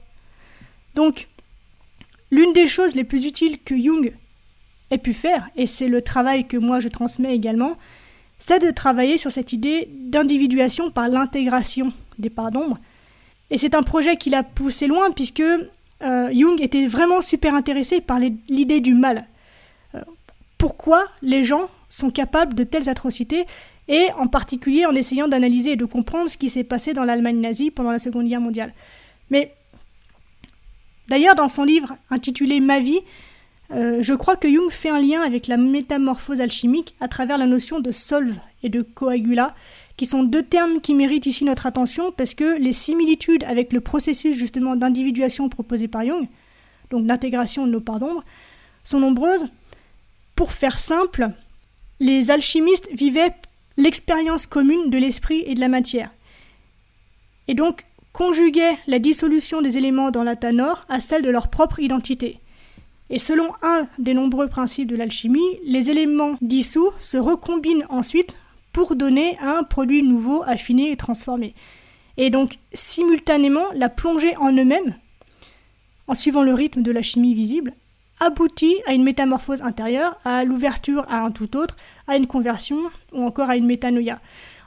Donc, 0.95 1.29
l'une 2.31 2.55
des 2.55 2.69
choses 2.69 2.95
les 2.95 3.05
plus 3.05 3.27
utiles 3.27 3.59
que 3.63 3.79
Jung 3.79 4.15
ait 4.91 4.99
pu 4.99 5.15
faire, 5.15 5.49
et 5.57 5.67
c'est 5.67 5.89
le 5.89 6.03
travail 6.03 6.47
que 6.47 6.57
moi 6.57 6.81
je 6.81 6.89
transmets 6.89 7.35
également, 7.35 7.77
c'est 8.39 8.59
de 8.59 8.71
travailler 8.71 9.19
sur 9.19 9.33
cette 9.33 9.53
idée 9.53 9.89
d'individuation 9.91 10.91
par 10.91 11.09
l'intégration 11.09 11.93
des 12.19 12.31
parts 12.31 12.51
d'ombre. 12.51 12.79
Et 13.51 13.59
c'est 13.59 13.75
un 13.75 13.83
projet 13.83 14.17
qu'il 14.17 14.35
a 14.35 14.43
poussé 14.43 14.87
loin 14.87 15.11
puisque 15.11 15.41
euh, 15.41 16.31
Jung 16.33 16.61
était 16.61 16.87
vraiment 16.87 17.21
super 17.21 17.55
intéressé 17.55 18.01
par 18.01 18.19
l'idée 18.19 18.81
du 18.81 18.95
mal. 18.95 19.27
Euh, 19.95 20.01
pourquoi 20.59 21.07
les 21.23 21.45
gens 21.45 21.69
sont 21.89 22.11
capables 22.11 22.55
de 22.55 22.65
telles 22.65 22.89
atrocités 22.89 23.47
et 23.89 24.09
en 24.19 24.27
particulier 24.27 24.85
en 24.85 24.95
essayant 24.95 25.29
d'analyser 25.29 25.73
et 25.73 25.77
de 25.77 25.85
comprendre 25.85 26.29
ce 26.29 26.37
qui 26.37 26.51
s'est 26.51 26.65
passé 26.65 26.93
dans 26.93 27.05
l'Allemagne 27.05 27.41
nazie 27.41 27.71
pendant 27.71 27.93
la 27.93 28.01
Seconde 28.01 28.27
Guerre 28.27 28.41
mondiale. 28.41 28.73
Mais 29.31 29.55
d'ailleurs, 31.09 31.37
dans 31.37 31.49
son 31.49 31.65
livre 31.65 31.97
intitulé 32.11 32.61
Ma 32.61 32.81
vie, 32.81 33.01
euh, 33.73 33.99
je 34.01 34.15
crois 34.15 34.37
que 34.37 34.49
Jung 34.49 34.71
fait 34.71 34.91
un 34.91 35.01
lien 35.01 35.23
avec 35.23 35.49
la 35.49 35.57
métamorphose 35.57 36.41
alchimique 36.41 36.95
à 37.01 37.09
travers 37.09 37.39
la 37.39 37.47
notion 37.47 37.81
de 37.81 37.91
solve 37.91 38.37
et 38.63 38.69
de 38.69 38.83
coagula, 38.83 39.55
qui 39.97 40.07
sont 40.07 40.23
deux 40.23 40.43
termes 40.43 40.81
qui 40.81 40.95
méritent 40.95 41.27
ici 41.27 41.45
notre 41.45 41.67
attention 41.67 42.13
parce 42.13 42.35
que 42.35 42.59
les 42.59 42.73
similitudes 42.73 43.45
avec 43.45 43.73
le 43.73 43.81
processus 43.81 44.37
justement 44.37 44.77
d'individuation 44.77 45.49
proposé 45.49 45.89
par 45.89 46.05
Jung, 46.05 46.29
donc 46.91 47.07
d'intégration 47.07 47.67
de 47.67 47.73
nos 47.73 47.81
parts 47.81 47.99
d'ombre, 47.99 48.25
sont 48.85 49.01
nombreuses. 49.01 49.47
Pour 50.37 50.53
faire 50.53 50.79
simple, 50.79 51.31
les 51.99 52.31
alchimistes 52.31 52.89
vivaient 52.93 53.35
l'expérience 53.77 54.47
commune 54.47 54.91
de 54.91 54.99
l'esprit 54.99 55.43
et 55.47 55.55
de 55.55 55.61
la 55.61 55.69
matière. 55.69 56.11
Et 57.49 57.55
donc 57.55 57.85
conjuguaient 58.13 58.79
la 58.87 58.99
dissolution 58.99 59.61
des 59.61 59.77
éléments 59.77 60.11
dans 60.11 60.25
la 60.25 60.37
tanor 60.37 60.87
à 60.89 61.01
celle 61.01 61.23
de 61.23 61.31
leur 61.31 61.49
propre 61.49 61.81
identité. 61.81 62.41
Et 63.09 63.19
selon 63.19 63.53
un 63.63 63.87
des 63.99 64.15
nombreux 64.15 64.49
principes 64.49 64.89
de 64.89 64.97
l'alchimie, 64.97 65.59
les 65.65 65.91
éléments 65.91 66.37
dissous 66.41 66.91
se 67.01 67.17
recombinent 67.17 67.87
ensuite 67.89 68.39
pour 68.73 68.97
donner 68.97 69.39
un 69.39 69.63
produit 69.63 70.03
nouveau, 70.03 70.43
affiné 70.45 70.91
et 70.91 70.97
transformé. 70.97 71.55
Et 72.17 72.31
donc, 72.31 72.57
simultanément, 72.73 73.67
la 73.75 73.89
plongée 73.89 74.37
en 74.39 74.53
eux-mêmes, 74.53 74.97
en 76.09 76.15
suivant 76.15 76.43
le 76.43 76.55
rythme 76.55 76.83
de 76.83 76.91
la 76.91 77.03
chimie 77.03 77.35
visible, 77.35 77.75
aboutit 78.21 78.77
à 78.87 78.93
une 78.93 79.05
métamorphose 79.05 79.63
intérieure, 79.63 80.17
à 80.25 80.45
l'ouverture 80.45 81.05
à 81.09 81.21
un 81.21 81.31
tout 81.31 81.57
autre, 81.57 81.77
à 82.07 82.17
une 82.17 82.27
conversion 82.27 82.79
ou 83.13 83.23
encore 83.23 83.51
à 83.51 83.57
une 83.57 83.67
métanoïa. 83.67 84.19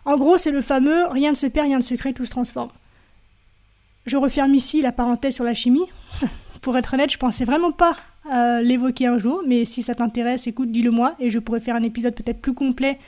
En 0.06 0.18
gros, 0.18 0.38
c'est 0.38 0.52
le 0.52 0.62
fameux 0.62 1.08
rien 1.08 1.32
ne 1.32 1.36
se 1.36 1.48
perd, 1.48 1.68
rien 1.68 1.78
ne 1.78 1.84
se 1.84 1.96
crée, 1.96 2.14
tout 2.14 2.26
se 2.26 2.32
transforme. 2.32 2.70
Je 4.06 4.18
referme 4.18 4.56
ici 4.56 4.82
la 4.82 4.92
parenthèse 4.92 5.36
sur 5.36 5.44
la 5.44 5.54
chimie. 5.54 5.86
Pour 6.62 6.78
être 6.78 6.94
honnête, 6.94 7.12
je 7.12 7.18
pensais 7.18 7.46
vraiment 7.46 7.72
pas 7.72 7.96
à 8.30 8.62
l'évoquer 8.62 9.08
un 9.08 9.18
jour, 9.18 9.44
mais 9.46 9.66
si 9.66 9.82
ça 9.82 9.96
t'intéresse, 9.96 10.48
écoute, 10.48 10.72
dis-le 10.72 10.92
moi 10.92 11.16
et 11.20 11.30
je 11.30 11.40
pourrais 11.40 11.60
faire 11.60 11.76
un 11.76 11.84
épisode 11.84 12.16
peut-être 12.16 12.42
plus 12.42 12.54
complet 12.54 13.00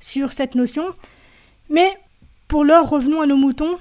sur 0.00 0.32
cette 0.32 0.54
notion. 0.54 0.84
Mais 1.70 1.98
pour 2.46 2.64
l'heure, 2.64 2.88
revenons 2.88 3.20
à 3.20 3.26
nos 3.26 3.36
moutons. 3.36 3.78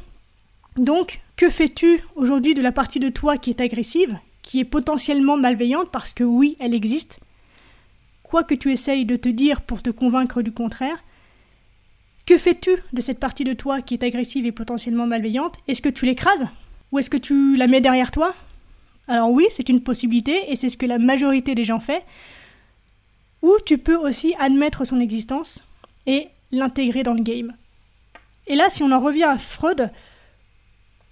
Donc, 0.76 1.20
que 1.36 1.50
fais-tu 1.50 2.04
aujourd'hui 2.16 2.54
de 2.54 2.62
la 2.62 2.72
partie 2.72 3.00
de 3.00 3.10
toi 3.10 3.38
qui 3.38 3.50
est 3.50 3.62
agressive, 3.62 4.18
qui 4.42 4.60
est 4.60 4.66
potentiellement 4.66 5.38
malveillante, 5.38 5.92
parce 5.92 6.14
que 6.14 6.24
oui, 6.24 6.58
elle 6.60 6.74
existe? 6.74 7.20
Quoi 8.24 8.44
que 8.44 8.56
tu 8.56 8.72
essayes 8.72 9.06
de 9.06 9.16
te 9.16 9.30
dire 9.30 9.62
pour 9.62 9.82
te 9.82 9.90
convaincre 9.90 10.42
du 10.42 10.52
contraire, 10.52 11.04
que 12.26 12.38
fais-tu 12.38 12.72
de 12.92 13.02
cette 13.02 13.20
partie 13.20 13.46
de 13.46 13.54
toi 13.54 13.82
qui 13.82 13.94
est 13.94 14.04
agressive 14.04 14.46
et 14.46 14.52
potentiellement 14.52 15.08
malveillante? 15.08 15.56
Est-ce 15.68 15.82
que 15.82 15.90
tu 15.90 16.06
l'écrases? 16.06 16.46
Ou 16.92 17.00
est-ce 17.00 17.10
que 17.10 17.18
tu 17.18 17.56
la 17.56 17.68
mets 17.68 17.82
derrière 17.82 18.12
toi? 18.12 18.36
Alors 19.08 19.32
oui, 19.32 19.48
c'est 19.50 19.70
une 19.70 19.82
possibilité, 19.82 20.52
et 20.52 20.56
c'est 20.56 20.70
ce 20.70 20.78
que 20.78 20.86
la 20.86 20.98
majorité 20.98 21.56
des 21.56 21.66
gens 21.66 21.80
fait. 21.80 22.04
Ou 23.42 23.54
tu 23.66 23.78
peux 23.78 23.96
aussi 23.96 24.34
admettre 24.40 24.86
son 24.86 25.00
existence 25.00 25.64
et 26.06 26.28
l'intégrer 26.52 27.04
dans 27.04 27.14
le 27.14 27.24
game. 27.24 27.56
Et 28.48 28.56
là, 28.56 28.70
si 28.70 28.84
on 28.84 28.92
en 28.92 29.00
revient 29.00 29.24
à 29.24 29.38
Freud, 29.38 29.92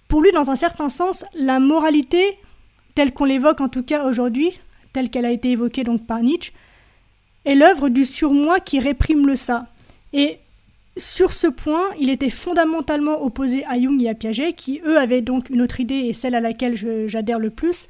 pour 0.08 0.22
lui, 0.22 0.32
dans 0.32 0.50
un 0.50 0.56
certain 0.56 0.88
sens, 0.88 1.24
la 1.34 1.58
moralité, 1.58 2.38
telle 2.94 3.12
qu'on 3.12 3.24
l'évoque 3.24 3.60
en 3.60 3.68
tout 3.68 3.82
cas 3.82 4.04
aujourd'hui, 4.04 4.58
telle 4.92 5.10
qu'elle 5.10 5.26
a 5.26 5.30
été 5.30 5.50
évoquée 5.50 5.84
donc 5.84 6.06
par 6.06 6.20
Nietzsche, 6.22 6.52
est 7.44 7.54
l'œuvre 7.54 7.88
du 7.88 8.04
surmoi 8.04 8.60
qui 8.60 8.80
réprime 8.80 9.26
le 9.26 9.36
ça. 9.36 9.66
Et 10.12 10.38
sur 10.96 11.32
ce 11.32 11.46
point, 11.46 11.90
il 11.98 12.10
était 12.10 12.30
fondamentalement 12.30 13.22
opposé 13.22 13.64
à 13.66 13.78
Jung 13.80 14.02
et 14.02 14.08
à 14.08 14.14
Piaget, 14.14 14.54
qui 14.54 14.80
eux 14.86 14.98
avaient 14.98 15.22
donc 15.22 15.50
une 15.50 15.62
autre 15.62 15.80
idée 15.80 15.94
et 15.94 16.12
celle 16.12 16.34
à 16.34 16.40
laquelle 16.40 16.76
j'adhère 17.08 17.38
le 17.38 17.50
plus. 17.50 17.88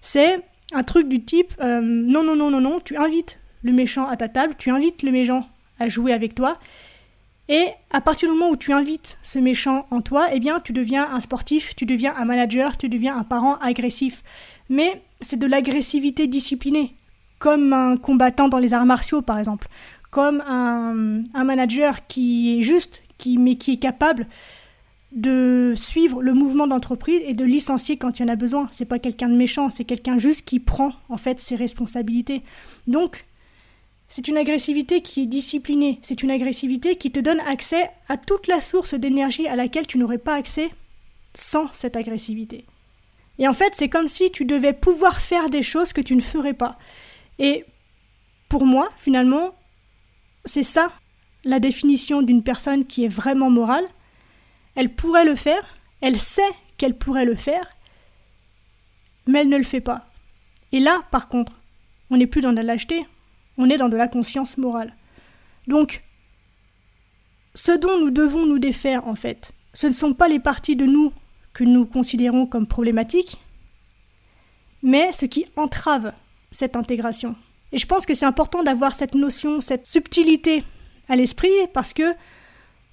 C'est 0.00 0.40
un 0.72 0.82
truc 0.82 1.08
du 1.08 1.24
type 1.24 1.54
euh, 1.60 1.80
non, 1.80 2.22
non, 2.22 2.36
non, 2.36 2.50
non, 2.50 2.60
non, 2.60 2.80
tu 2.80 2.96
invites 2.96 3.38
le 3.62 3.72
méchant 3.72 4.06
à 4.06 4.16
ta 4.16 4.28
table, 4.28 4.54
tu 4.58 4.70
invites 4.70 5.02
le 5.02 5.10
méchant 5.10 5.48
à 5.78 5.88
jouer 5.88 6.12
avec 6.12 6.34
toi, 6.34 6.58
et 7.48 7.68
à 7.90 8.00
partir 8.00 8.28
du 8.28 8.34
moment 8.34 8.50
où 8.50 8.56
tu 8.56 8.72
invites 8.72 9.18
ce 9.22 9.38
méchant 9.38 9.86
en 9.90 10.00
toi, 10.00 10.28
eh 10.32 10.40
bien, 10.40 10.58
tu 10.58 10.72
deviens 10.72 11.08
un 11.12 11.20
sportif, 11.20 11.76
tu 11.76 11.86
deviens 11.86 12.14
un 12.16 12.24
manager, 12.24 12.76
tu 12.76 12.88
deviens 12.88 13.16
un 13.16 13.22
parent 13.22 13.56
agressif. 13.58 14.22
Mais 14.68 15.02
c'est 15.20 15.38
de 15.38 15.46
l'agressivité 15.46 16.26
disciplinée, 16.26 16.96
comme 17.38 17.72
un 17.72 17.96
combattant 17.96 18.48
dans 18.48 18.58
les 18.58 18.74
arts 18.74 18.86
martiaux, 18.86 19.22
par 19.22 19.38
exemple, 19.38 19.68
comme 20.16 20.40
un, 20.46 21.44
manager 21.44 22.06
qui 22.06 22.58
est 22.58 22.62
juste, 22.62 23.02
qui, 23.18 23.36
mais 23.36 23.56
qui 23.56 23.72
est 23.72 23.76
capable 23.76 24.26
de 25.12 25.74
suivre 25.76 26.22
le 26.22 26.32
mouvement 26.32 26.66
d'entreprise 26.66 27.20
et 27.26 27.34
de 27.34 27.44
licencier 27.44 27.98
quand 27.98 28.18
il 28.18 28.22
y 28.22 28.24
en 28.24 28.32
a 28.32 28.36
besoin. 28.36 28.66
C'est 28.72 28.86
pas 28.86 28.98
quelqu'un 28.98 29.28
de 29.28 29.36
méchant, 29.36 29.68
c'est 29.68 29.84
quelqu'un 29.84 30.16
juste 30.16 30.46
qui 30.46 30.58
prend 30.58 30.92
en 31.10 31.18
fait 31.18 31.38
ses 31.38 31.54
responsabilités. 31.54 32.40
Donc 32.86 33.26
c'est 34.08 34.26
une 34.26 34.38
agressivité 34.38 35.02
qui 35.02 35.24
est 35.24 35.26
disciplinée, 35.26 35.98
c'est 36.00 36.22
une 36.22 36.30
agressivité 36.30 36.96
qui 36.96 37.10
te 37.10 37.20
donne 37.20 37.40
accès 37.40 37.90
à 38.08 38.16
toute 38.16 38.46
la 38.46 38.60
source 38.60 38.94
d'énergie 38.94 39.46
à 39.46 39.54
laquelle 39.54 39.86
tu 39.86 39.98
n'aurais 39.98 40.16
pas 40.16 40.36
accès 40.36 40.70
sans 41.34 41.70
cette 41.74 41.94
agressivité. 41.94 42.64
Et 43.38 43.46
en 43.46 43.52
fait, 43.52 43.74
c'est 43.74 43.90
comme 43.90 44.08
si 44.08 44.30
tu 44.30 44.46
devais 44.46 44.72
pouvoir 44.72 45.20
faire 45.20 45.50
des 45.50 45.60
choses 45.60 45.92
que 45.92 46.00
tu 46.00 46.16
ne 46.16 46.22
ferais 46.22 46.54
pas. 46.54 46.78
Et 47.38 47.66
pour 48.48 48.64
moi, 48.64 48.88
finalement, 48.96 49.52
c'est 50.46 50.62
ça 50.62 50.92
la 51.44 51.60
définition 51.60 52.22
d'une 52.22 52.42
personne 52.42 52.86
qui 52.86 53.04
est 53.04 53.08
vraiment 53.08 53.50
morale. 53.50 53.84
Elle 54.74 54.94
pourrait 54.94 55.24
le 55.24 55.34
faire, 55.36 55.76
elle 56.00 56.18
sait 56.18 56.42
qu'elle 56.76 56.96
pourrait 56.96 57.24
le 57.24 57.36
faire, 57.36 57.68
mais 59.26 59.40
elle 59.40 59.48
ne 59.48 59.56
le 59.56 59.62
fait 59.62 59.80
pas. 59.80 60.06
Et 60.72 60.80
là, 60.80 61.02
par 61.10 61.28
contre, 61.28 61.52
on 62.10 62.16
n'est 62.16 62.26
plus 62.26 62.40
dans 62.40 62.52
de 62.52 62.56
la 62.56 62.62
lâcheté, 62.62 63.06
on 63.58 63.70
est 63.70 63.76
dans 63.76 63.88
de 63.88 63.96
la 63.96 64.08
conscience 64.08 64.58
morale. 64.58 64.94
Donc, 65.66 66.02
ce 67.54 67.72
dont 67.72 67.98
nous 67.98 68.10
devons 68.10 68.46
nous 68.46 68.58
défaire, 68.58 69.06
en 69.06 69.14
fait, 69.14 69.52
ce 69.72 69.86
ne 69.86 69.92
sont 69.92 70.14
pas 70.14 70.28
les 70.28 70.38
parties 70.40 70.76
de 70.76 70.86
nous 70.86 71.12
que 71.52 71.64
nous 71.64 71.86
considérons 71.86 72.46
comme 72.46 72.66
problématiques, 72.66 73.40
mais 74.82 75.12
ce 75.12 75.26
qui 75.26 75.46
entrave 75.56 76.12
cette 76.50 76.76
intégration. 76.76 77.34
Et 77.76 77.78
je 77.78 77.86
pense 77.86 78.06
que 78.06 78.14
c'est 78.14 78.24
important 78.24 78.62
d'avoir 78.62 78.94
cette 78.94 79.14
notion, 79.14 79.60
cette 79.60 79.84
subtilité 79.84 80.64
à 81.10 81.14
l'esprit, 81.14 81.50
parce 81.74 81.92
que 81.92 82.14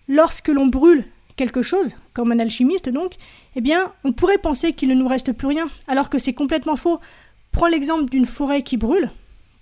lorsque 0.10 0.50
l'on 0.50 0.68
brûle 0.68 1.06
quelque 1.38 1.62
chose, 1.62 1.96
comme 2.14 2.34
un 2.34 2.40
alchimiste 2.40 2.90
donc, 2.90 3.14
eh 3.56 3.62
bien, 3.62 3.94
on 4.04 4.12
pourrait 4.12 4.40
penser 4.40 4.74
qu'il 4.74 4.90
ne 4.90 4.94
nous 4.94 5.08
reste 5.08 5.32
plus 5.32 5.48
rien, 5.48 5.70
alors 5.88 6.10
que 6.10 6.20
c'est 6.20 6.34
complètement 6.34 6.76
faux. 6.76 7.00
Prends 7.54 7.68
l'exemple 7.68 8.10
d'une 8.10 8.26
forêt 8.26 8.62
qui 8.62 8.76
brûle 8.76 9.10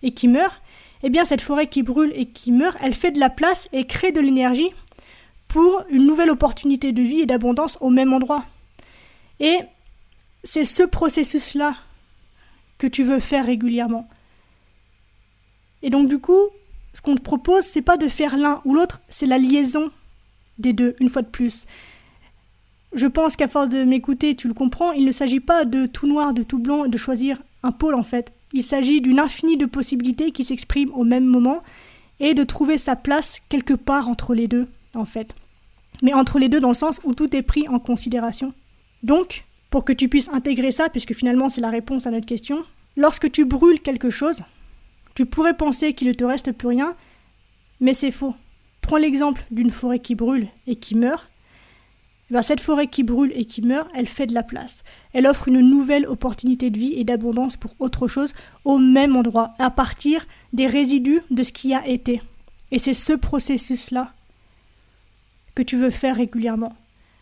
et 0.01 0.09
qui 0.09 0.27
meurt, 0.27 0.59
eh 1.03 1.11
bien 1.11 1.23
cette 1.23 1.41
forêt 1.41 1.67
qui 1.67 1.83
brûle 1.83 2.11
et 2.15 2.25
qui 2.25 2.51
meurt, 2.51 2.75
elle 2.81 2.95
fait 2.95 3.11
de 3.11 3.19
la 3.19 3.29
place 3.29 3.69
et 3.73 3.85
crée 3.85 4.11
de 4.11 4.21
l'énergie 4.21 4.71
pour 5.47 5.83
une 5.91 6.07
nouvelle 6.07 6.31
opportunité 6.31 6.93
de 6.93 7.03
vie 7.03 7.19
et 7.19 7.27
d'abondance 7.27 7.77
au 7.79 7.91
même 7.91 8.11
endroit. 8.11 8.43
Et 9.39 9.59
c'est 10.43 10.65
ce 10.65 10.81
processus-là 10.81 11.75
que 12.79 12.87
tu 12.87 13.03
veux 13.03 13.19
faire 13.19 13.45
régulièrement. 13.45 14.09
Et 15.83 15.89
donc 15.89 16.07
du 16.07 16.19
coup, 16.19 16.49
ce 16.93 17.01
qu'on 17.01 17.15
te 17.15 17.21
propose, 17.21 17.63
c'est 17.63 17.81
pas 17.81 17.97
de 17.97 18.07
faire 18.07 18.37
l'un 18.37 18.61
ou 18.65 18.73
l'autre, 18.73 19.01
c'est 19.09 19.25
la 19.25 19.37
liaison 19.37 19.91
des 20.57 20.73
deux, 20.73 20.95
une 20.99 21.09
fois 21.09 21.21
de 21.21 21.27
plus. 21.27 21.65
Je 22.93 23.07
pense 23.07 23.35
qu'à 23.35 23.47
force 23.47 23.69
de 23.69 23.83
m'écouter, 23.83 24.35
tu 24.35 24.47
le 24.47 24.53
comprends, 24.53 24.91
il 24.91 25.05
ne 25.05 25.11
s'agit 25.11 25.39
pas 25.39 25.63
de 25.63 25.85
tout 25.85 26.07
noir, 26.07 26.33
de 26.33 26.43
tout 26.43 26.59
blanc, 26.59 26.87
de 26.87 26.97
choisir 26.97 27.41
un 27.63 27.71
pôle 27.71 27.95
en 27.95 28.03
fait. 28.03 28.33
Il 28.53 28.63
s'agit 28.63 28.99
d'une 28.99 29.19
infinie 29.19 29.57
de 29.57 29.65
possibilités 29.65 30.31
qui 30.31 30.43
s'expriment 30.43 30.93
au 30.93 31.05
même 31.05 31.25
moment 31.25 31.63
et 32.19 32.33
de 32.33 32.43
trouver 32.43 32.77
sa 32.77 32.95
place 32.95 33.39
quelque 33.49 33.73
part 33.73 34.09
entre 34.09 34.33
les 34.35 34.47
deux, 34.47 34.67
en 34.93 35.05
fait. 35.05 35.33
Mais 36.03 36.13
entre 36.13 36.37
les 36.37 36.49
deux 36.49 36.59
dans 36.59 36.67
le 36.69 36.73
sens 36.73 36.99
où 37.03 37.13
tout 37.13 37.35
est 37.35 37.41
pris 37.41 37.67
en 37.69 37.79
considération. 37.79 38.53
Donc, 39.03 39.45
pour 39.69 39.85
que 39.85 39.93
tu 39.93 40.09
puisses 40.09 40.29
intégrer 40.29 40.71
ça, 40.71 40.89
puisque 40.89 41.13
finalement 41.13 41.47
c'est 41.47 41.61
la 41.61 41.69
réponse 41.69 42.05
à 42.07 42.11
notre 42.11 42.25
question, 42.25 42.63
lorsque 42.97 43.31
tu 43.31 43.45
brûles 43.45 43.79
quelque 43.79 44.09
chose, 44.09 44.43
tu 45.15 45.25
pourrais 45.25 45.55
penser 45.55 45.93
qu'il 45.93 46.07
ne 46.07 46.13
te 46.13 46.23
reste 46.23 46.51
plus 46.51 46.69
rien, 46.69 46.95
mais 47.79 47.93
c'est 47.93 48.11
faux. 48.11 48.35
Prends 48.81 48.97
l'exemple 48.97 49.43
d'une 49.51 49.71
forêt 49.71 49.99
qui 49.99 50.15
brûle 50.15 50.47
et 50.67 50.75
qui 50.75 50.95
meurt. 50.95 51.27
Eh 52.29 52.33
ben, 52.33 52.41
cette 52.41 52.61
forêt 52.61 52.87
qui 52.87 53.03
brûle 53.03 53.33
et 53.35 53.45
qui 53.45 53.61
meurt, 53.61 53.89
elle 53.93 54.07
fait 54.07 54.25
de 54.25 54.33
la 54.33 54.43
place. 54.43 54.83
Elle 55.13 55.27
offre 55.27 55.49
une 55.49 55.59
nouvelle 55.59 56.07
opportunité 56.07 56.69
de 56.69 56.79
vie 56.79 56.93
et 56.93 57.03
d'abondance 57.03 57.57
pour 57.57 57.75
autre 57.79 58.07
chose 58.07 58.33
au 58.63 58.77
même 58.77 59.15
endroit, 59.15 59.53
à 59.59 59.69
partir 59.69 60.25
des 60.53 60.65
résidus 60.67 61.21
de 61.29 61.43
ce 61.43 61.51
qui 61.51 61.73
a 61.73 61.85
été. 61.87 62.21
Et 62.71 62.79
c'est 62.79 62.93
ce 62.93 63.13
processus-là 63.13 64.13
que 65.55 65.61
tu 65.61 65.77
veux 65.77 65.89
faire 65.89 66.15
régulièrement. 66.15 66.73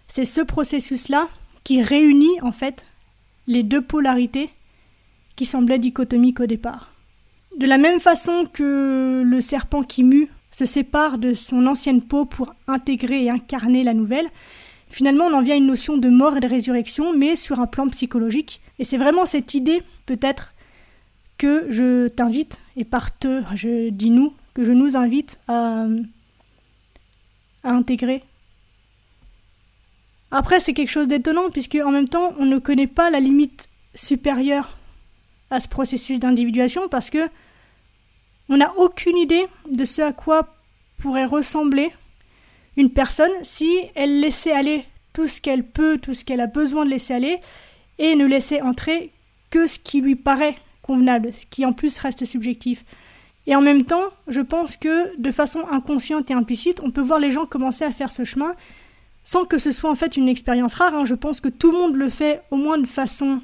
C'est 0.08 0.25
ce 0.25 0.41
processus-là 0.41 1.27
qui 1.63 1.81
réunit 1.81 2.39
en 2.41 2.51
fait 2.51 2.86
les 3.48 3.63
deux 3.63 3.81
polarités 3.81 4.51
qui 5.36 5.46
semblaient 5.46 5.79
dichotomiques 5.79 6.39
au 6.39 6.46
départ. 6.46 6.88
De 7.59 7.67
la 7.67 7.77
même 7.77 7.99
façon 7.99 8.45
que 8.51 9.21
le 9.23 9.41
serpent 9.41 9.83
qui 9.83 10.03
mue 10.03 10.29
se 10.49 10.65
sépare 10.65 11.17
de 11.17 11.33
son 11.33 11.67
ancienne 11.67 12.01
peau 12.01 12.25
pour 12.25 12.55
intégrer 12.67 13.25
et 13.25 13.29
incarner 13.29 13.83
la 13.83 13.93
nouvelle, 13.93 14.29
Finalement, 14.89 15.25
on 15.25 15.33
en 15.33 15.41
vient 15.41 15.53
à 15.53 15.57
une 15.57 15.67
notion 15.67 15.97
de 15.97 16.09
mort 16.09 16.37
et 16.37 16.39
de 16.39 16.47
résurrection, 16.47 17.15
mais 17.15 17.35
sur 17.35 17.59
un 17.59 17.67
plan 17.67 17.87
psychologique. 17.89 18.59
Et 18.79 18.83
c'est 18.83 18.97
vraiment 18.97 19.27
cette 19.27 19.53
idée, 19.53 19.83
peut-être, 20.07 20.53
que 21.37 21.67
je 21.69 22.07
t'invite, 22.07 22.59
et 22.75 22.83
par 22.83 23.17
te, 23.17 23.43
je 23.55 23.89
dis 23.89 24.09
nous, 24.09 24.33
que 24.55 24.63
je 24.63 24.71
nous 24.71 24.97
invite 24.97 25.39
à, 25.47 25.85
à 27.63 27.69
intégrer. 27.69 28.23
Après, 30.31 30.59
c'est 30.59 30.73
quelque 30.73 30.91
chose 30.91 31.07
d'étonnant, 31.07 31.51
puisque 31.51 31.75
en 31.75 31.91
même 31.91 32.09
temps, 32.09 32.33
on 32.39 32.45
ne 32.45 32.57
connaît 32.57 32.87
pas 32.87 33.11
la 33.11 33.19
limite 33.19 33.69
supérieure 33.93 34.75
à 35.51 35.59
ce 35.59 35.67
processus 35.67 36.19
d'individuation, 36.19 36.89
parce 36.89 37.11
que 37.11 37.29
on 38.49 38.57
n'a 38.57 38.73
aucune 38.77 39.17
idée 39.17 39.45
de 39.69 39.85
ce 39.85 40.01
à 40.01 40.11
quoi 40.11 40.55
pourrait 40.97 41.25
ressembler 41.25 41.91
une 42.77 42.91
personne 42.91 43.31
si 43.43 43.79
elle 43.95 44.19
laissait 44.19 44.51
aller 44.51 44.85
tout 45.13 45.27
ce 45.27 45.41
qu'elle 45.41 45.63
peut, 45.63 45.97
tout 45.97 46.13
ce 46.13 46.25
qu'elle 46.25 46.41
a 46.41 46.47
besoin 46.47 46.85
de 46.85 46.89
laisser 46.89 47.13
aller, 47.13 47.39
et 47.97 48.15
ne 48.15 48.25
laissait 48.25 48.61
entrer 48.61 49.11
que 49.49 49.67
ce 49.67 49.79
qui 49.79 50.01
lui 50.01 50.15
paraît 50.15 50.55
convenable, 50.81 51.31
ce 51.33 51.45
qui 51.45 51.65
en 51.65 51.73
plus 51.73 51.97
reste 51.99 52.25
subjectif. 52.25 52.85
Et 53.47 53.55
en 53.55 53.61
même 53.61 53.85
temps, 53.85 54.05
je 54.27 54.41
pense 54.41 54.77
que 54.77 55.17
de 55.17 55.31
façon 55.31 55.65
inconsciente 55.71 56.29
et 56.31 56.33
implicite, 56.33 56.81
on 56.83 56.91
peut 56.91 57.01
voir 57.01 57.19
les 57.19 57.31
gens 57.31 57.45
commencer 57.45 57.83
à 57.83 57.91
faire 57.91 58.11
ce 58.11 58.23
chemin 58.23 58.53
sans 59.23 59.45
que 59.45 59.57
ce 59.57 59.71
soit 59.71 59.91
en 59.91 59.95
fait 59.95 60.17
une 60.17 60.29
expérience 60.29 60.75
rare. 60.75 60.95
Hein. 60.95 61.05
Je 61.05 61.15
pense 61.15 61.41
que 61.41 61.49
tout 61.49 61.71
le 61.71 61.77
monde 61.77 61.95
le 61.95 62.09
fait 62.09 62.41
au 62.51 62.55
moins 62.55 62.77
de 62.77 62.87
façon 62.87 63.41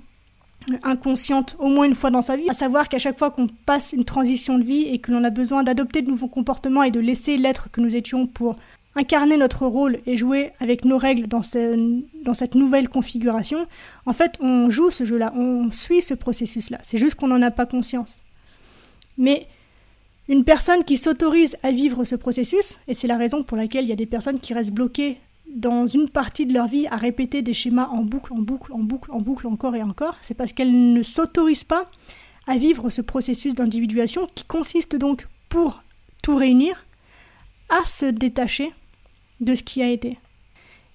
inconsciente 0.84 1.56
au 1.60 1.68
moins 1.68 1.86
une 1.86 1.96
fois 1.96 2.10
dans 2.10 2.22
sa 2.22 2.36
vie, 2.36 2.50
à 2.50 2.54
savoir 2.54 2.90
qu'à 2.90 2.98
chaque 2.98 3.18
fois 3.18 3.32
qu'on 3.32 3.48
passe 3.48 3.94
une 3.94 4.06
transition 4.06 4.58
de 4.58 4.64
vie 4.64 4.84
et 4.84 5.00
que 5.00 5.12
l'on 5.12 5.24
a 5.24 5.30
besoin 5.30 5.64
d'adopter 5.64 6.02
de 6.02 6.10
nouveaux 6.10 6.28
comportements 6.28 6.84
et 6.84 6.92
de 6.92 7.00
laisser 7.00 7.38
l'être 7.38 7.70
que 7.72 7.82
nous 7.82 7.96
étions 7.96 8.28
pour 8.28 8.56
incarner 8.96 9.38
notre 9.38 9.66
rôle 9.66 10.00
et 10.06 10.16
jouer 10.16 10.52
avec 10.60 10.86
nos 10.86 10.98
règles 10.98 11.28
dans, 11.28 11.44
cette 11.44 12.56
nouvelle 12.56 12.90
configuration, 12.90 13.68
en 14.06 14.14
fait 14.14 14.34
on 14.40 14.70
joue 14.70 14.90
ce 14.90 15.04
jeu-là, 15.04 15.34
on 15.36 15.72
suit 15.72 16.02
ce 16.02 16.14
processus-là, 16.14 16.80
c'est 16.82 16.98
juste 16.98 17.16
qu'on 17.16 17.28
n'en 17.28 17.42
a 17.42 17.52
pas 17.52 17.66
conscience. 17.66 18.22
Mais 19.18 19.48
une 20.28 20.44
personne 20.44 20.84
qui 20.84 20.98
s'autorise 20.98 21.58
à 21.62 21.72
vivre 21.72 22.04
ce 22.04 22.16
processus, 22.16 22.80
et 22.88 22.94
c'est 22.94 23.08
la 23.08 23.18
raison 23.18 23.44
pour 23.44 23.58
laquelle 23.58 23.84
il 23.84 23.90
y 23.90 23.94
a 23.94 23.98
des 23.98 24.06
personnes 24.06 24.40
qui 24.40 24.54
restent 24.54 24.72
bloquées 24.72 25.18
dans 25.56 25.88
une 25.88 26.10
partie 26.10 26.46
de 26.46 26.54
leur 26.54 26.68
vie 26.68 26.86
à 26.88 26.98
répéter 26.98 27.42
des 27.42 27.54
schémas 27.54 27.88
en 27.88 28.04
boucle, 28.04 28.34
en 28.34 28.40
boucle, 28.40 28.74
en 28.74 28.80
boucle, 28.80 29.10
en 29.12 29.20
boucle, 29.20 29.48
encore 29.48 29.76
et 29.76 29.82
encore, 29.82 30.18
c'est 30.22 30.34
parce 30.34 30.54
qu'elles 30.54 30.94
ne 30.94 31.02
s'autorisent 31.02 31.64
pas 31.64 31.90
à 32.46 32.58
vivre 32.58 32.90
ce 32.90 33.02
processus 33.02 33.56
d'individuation 33.56 34.28
qui 34.36 34.44
consiste 34.44 34.96
donc, 34.98 35.28
pour 35.48 35.82
tout 36.22 36.36
réunir, 36.36 36.86
à 37.70 37.86
se 37.86 38.06
détacher 38.06 38.74
de 39.40 39.56
ce 39.56 39.64
qui 39.64 39.82
a 39.82 39.90
été. 39.90 40.20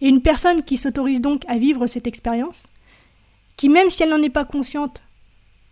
Et 0.03 0.09
une 0.09 0.23
personne 0.23 0.63
qui 0.63 0.77
s'autorise 0.77 1.23
donc 1.23 1.43
à 1.49 1.59
vivre 1.59 1.87
cette 1.87 2.07
expérience, 2.07 2.71
qui 3.57 3.71
même 3.71 3.91
si 3.91 4.03
elle 4.03 4.11
n'en 4.11 4.23
est 4.23 4.29
pas 4.29 4.45
consciente, 4.45 5.03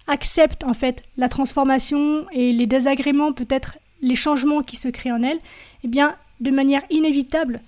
accepte 0.07 0.65
en 0.65 0.75
fait 0.75 1.03
la 1.19 1.29
transformation 1.29 2.27
et 2.33 2.53
les 2.53 2.67
désagréments, 2.67 3.33
peut-être 3.35 3.79
les 4.01 4.15
changements 4.15 4.63
qui 4.63 4.77
se 4.77 4.89
créent 4.89 5.13
en 5.13 5.23
elle, 5.23 5.41
eh 5.85 5.89
bien, 5.89 6.17
de 6.41 6.51
manière 6.51 6.83
inévitable, 6.91 7.61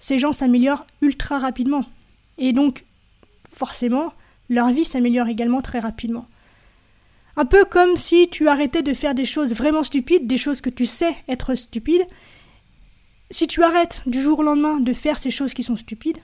ces 0.00 0.18
gens 0.18 0.32
s'améliorent 0.32 0.86
ultra 1.02 1.38
rapidement. 1.38 1.84
Et 2.38 2.52
donc, 2.52 2.84
forcément, 3.52 4.12
leur 4.48 4.70
vie 4.70 4.84
s'améliore 4.84 5.28
également 5.28 5.62
très 5.62 5.78
rapidement. 5.78 6.26
Un 7.36 7.44
peu 7.44 7.64
comme 7.64 7.96
si 7.96 8.28
tu 8.28 8.48
arrêtais 8.48 8.82
de 8.82 8.92
faire 8.92 9.14
des 9.14 9.24
choses 9.24 9.54
vraiment 9.54 9.82
stupides, 9.82 10.26
des 10.26 10.36
choses 10.36 10.60
que 10.60 10.70
tu 10.70 10.86
sais 10.86 11.14
être 11.28 11.54
stupides. 11.54 12.06
Si 13.30 13.46
tu 13.46 13.62
arrêtes 13.62 14.02
du 14.06 14.20
jour 14.20 14.40
au 14.40 14.42
lendemain 14.42 14.80
de 14.80 14.92
faire 14.92 15.18
ces 15.18 15.30
choses 15.30 15.54
qui 15.54 15.62
sont 15.62 15.76
stupides, 15.76 16.18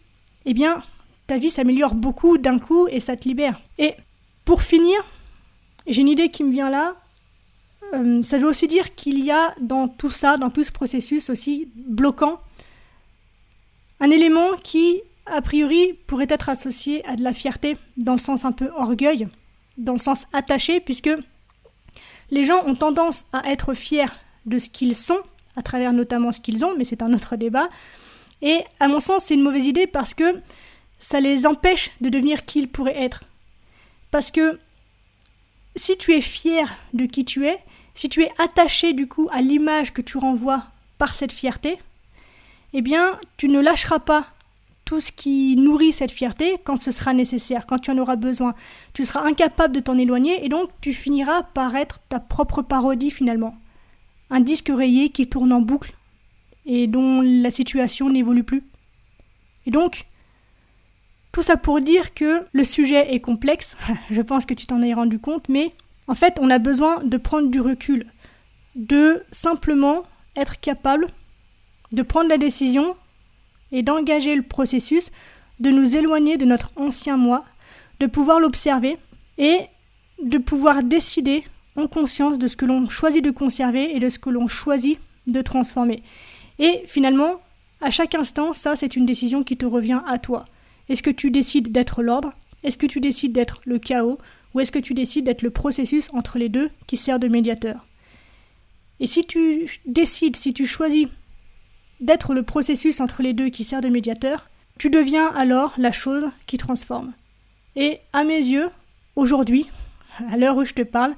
eh 0.46 0.54
bien, 0.54 0.82
ta 1.26 1.38
vie 1.38 1.50
s'améliore 1.50 1.94
beaucoup 1.94 2.38
d'un 2.38 2.58
coup 2.58 2.88
et 2.88 2.98
ça 2.98 3.16
te 3.16 3.28
libère. 3.28 3.60
Et 3.78 3.94
pour 4.44 4.62
finir, 4.62 4.98
j'ai 5.86 6.00
une 6.00 6.08
idée 6.08 6.30
qui 6.30 6.44
me 6.44 6.50
vient 6.50 6.70
là. 6.70 6.96
Euh, 7.94 8.22
ça 8.22 8.38
veut 8.38 8.48
aussi 8.48 8.66
dire 8.66 8.94
qu'il 8.94 9.24
y 9.24 9.30
a 9.30 9.54
dans 9.60 9.86
tout 9.86 10.10
ça, 10.10 10.36
dans 10.36 10.50
tout 10.50 10.64
ce 10.64 10.72
processus 10.72 11.30
aussi 11.30 11.68
bloquant, 11.76 12.40
un 14.00 14.10
élément 14.10 14.56
qui, 14.62 15.00
a 15.26 15.40
priori, 15.40 15.94
pourrait 16.06 16.26
être 16.28 16.48
associé 16.48 17.04
à 17.06 17.16
de 17.16 17.22
la 17.22 17.32
fierté, 17.32 17.76
dans 17.96 18.12
le 18.12 18.18
sens 18.18 18.44
un 18.44 18.52
peu 18.52 18.70
orgueil, 18.76 19.28
dans 19.78 19.94
le 19.94 19.98
sens 19.98 20.26
attaché, 20.32 20.80
puisque 20.80 21.10
les 22.30 22.44
gens 22.44 22.64
ont 22.66 22.74
tendance 22.74 23.26
à 23.32 23.50
être 23.50 23.74
fiers 23.74 24.12
de 24.46 24.58
ce 24.58 24.68
qu'ils 24.68 24.96
sont, 24.96 25.20
à 25.56 25.62
travers 25.62 25.92
notamment 25.92 26.32
ce 26.32 26.40
qu'ils 26.40 26.64
ont, 26.64 26.76
mais 26.76 26.84
c'est 26.84 27.02
un 27.02 27.12
autre 27.14 27.36
débat. 27.36 27.68
Et 28.42 28.64
à 28.80 28.88
mon 28.88 29.00
sens, 29.00 29.24
c'est 29.24 29.34
une 29.34 29.42
mauvaise 29.42 29.66
idée 29.66 29.86
parce 29.86 30.14
que 30.14 30.40
ça 30.98 31.20
les 31.20 31.46
empêche 31.46 31.90
de 32.00 32.08
devenir 32.08 32.44
qui 32.44 32.60
ils 32.60 32.68
pourraient 32.68 33.02
être. 33.02 33.22
Parce 34.10 34.30
que 34.30 34.58
si 35.74 35.96
tu 35.96 36.14
es 36.14 36.20
fier 36.20 36.70
de 36.94 37.06
qui 37.06 37.24
tu 37.24 37.46
es, 37.46 37.58
si 37.94 38.08
tu 38.08 38.22
es 38.22 38.32
attaché 38.38 38.92
du 38.92 39.08
coup 39.08 39.28
à 39.32 39.40
l'image 39.40 39.92
que 39.92 40.02
tu 40.02 40.18
renvoies 40.18 40.64
par 40.98 41.14
cette 41.14 41.32
fierté, 41.32 41.78
eh 42.72 42.82
bien, 42.82 43.18
tu 43.36 43.48
ne 43.48 43.60
lâcheras 43.60 43.98
pas 43.98 44.26
tout 44.86 45.00
ce 45.00 45.12
qui 45.12 45.56
nourrit 45.56 45.92
cette 45.92 46.12
fierté 46.12 46.56
quand 46.64 46.76
ce 46.78 46.90
sera 46.90 47.12
nécessaire, 47.12 47.66
quand 47.66 47.78
tu 47.78 47.90
en 47.90 47.98
auras 47.98 48.16
besoin. 48.16 48.54
Tu 48.94 49.04
seras 49.04 49.26
incapable 49.26 49.74
de 49.74 49.80
t'en 49.80 49.98
éloigner 49.98 50.44
et 50.44 50.48
donc 50.48 50.70
tu 50.80 50.94
finiras 50.94 51.42
par 51.42 51.74
être 51.74 52.00
ta 52.08 52.20
propre 52.20 52.62
parodie 52.62 53.10
finalement. 53.10 53.56
Un 54.30 54.40
disque 54.40 54.70
rayé 54.74 55.10
qui 55.10 55.28
tourne 55.28 55.52
en 55.52 55.60
boucle 55.60 55.94
et 56.66 56.86
dont 56.86 57.20
la 57.20 57.50
situation 57.50 58.08
n'évolue 58.08 58.44
plus. 58.44 58.62
Et 59.66 59.70
donc, 59.70 60.06
tout 61.32 61.42
ça 61.42 61.56
pour 61.56 61.80
dire 61.80 62.14
que 62.14 62.46
le 62.52 62.64
sujet 62.64 63.12
est 63.12 63.20
complexe, 63.20 63.76
je 64.10 64.22
pense 64.22 64.46
que 64.46 64.54
tu 64.54 64.66
t'en 64.66 64.82
es 64.82 64.94
rendu 64.94 65.18
compte, 65.18 65.48
mais 65.48 65.72
en 66.06 66.14
fait 66.14 66.38
on 66.40 66.48
a 66.48 66.58
besoin 66.58 67.02
de 67.02 67.16
prendre 67.16 67.50
du 67.50 67.60
recul, 67.60 68.06
de 68.76 69.24
simplement 69.32 70.04
être 70.36 70.60
capable 70.60 71.08
de 71.92 72.02
prendre 72.02 72.28
la 72.28 72.38
décision 72.38 72.96
et 73.72 73.82
d'engager 73.82 74.34
le 74.34 74.42
processus 74.42 75.10
de 75.60 75.70
nous 75.70 75.96
éloigner 75.96 76.36
de 76.36 76.44
notre 76.44 76.72
ancien 76.76 77.16
moi, 77.16 77.44
de 78.00 78.06
pouvoir 78.06 78.40
l'observer 78.40 78.98
et 79.38 79.58
de 80.22 80.38
pouvoir 80.38 80.82
décider 80.82 81.44
en 81.76 81.88
conscience 81.88 82.38
de 82.38 82.48
ce 82.48 82.56
que 82.56 82.64
l'on 82.64 82.88
choisit 82.88 83.22
de 83.22 83.30
conserver 83.30 83.94
et 83.94 83.98
de 83.98 84.08
ce 84.08 84.18
que 84.18 84.30
l'on 84.30 84.48
choisit 84.48 84.98
de 85.26 85.42
transformer. 85.42 86.02
Et 86.58 86.82
finalement, 86.86 87.40
à 87.80 87.90
chaque 87.90 88.14
instant, 88.14 88.52
ça 88.52 88.76
c'est 88.76 88.96
une 88.96 89.06
décision 89.06 89.42
qui 89.42 89.56
te 89.56 89.66
revient 89.66 90.00
à 90.06 90.18
toi. 90.18 90.46
Est-ce 90.88 91.02
que 91.02 91.10
tu 91.10 91.30
décides 91.30 91.72
d'être 91.72 92.02
l'ordre? 92.02 92.32
Est-ce 92.62 92.78
que 92.78 92.86
tu 92.86 93.00
décides 93.00 93.32
d'être 93.32 93.60
le 93.64 93.78
chaos? 93.78 94.18
Ou 94.54 94.60
est-ce 94.60 94.72
que 94.72 94.78
tu 94.78 94.94
décides 94.94 95.24
d'être 95.24 95.42
le 95.42 95.50
processus 95.50 96.08
entre 96.14 96.38
les 96.38 96.48
deux 96.48 96.70
qui 96.86 96.96
sert 96.96 97.18
de 97.18 97.28
médiateur? 97.28 97.86
Et 99.00 99.06
si 99.06 99.26
tu 99.26 99.80
décides, 99.84 100.36
si 100.36 100.54
tu 100.54 100.64
choisis 100.64 101.08
d'être 102.00 102.34
le 102.34 102.42
processus 102.42 103.00
entre 103.00 103.22
les 103.22 103.32
deux 103.32 103.48
qui 103.48 103.64
sert 103.64 103.80
de 103.80 103.88
médiateur, 103.88 104.48
tu 104.78 104.90
deviens 104.90 105.28
alors 105.34 105.74
la 105.78 105.92
chose 105.92 106.26
qui 106.46 106.58
transforme. 106.58 107.12
Et 107.74 108.00
à 108.12 108.24
mes 108.24 108.38
yeux, 108.38 108.70
aujourd'hui, 109.14 109.68
à 110.30 110.36
l'heure 110.36 110.56
où 110.56 110.64
je 110.64 110.74
te 110.74 110.82
parle, 110.82 111.14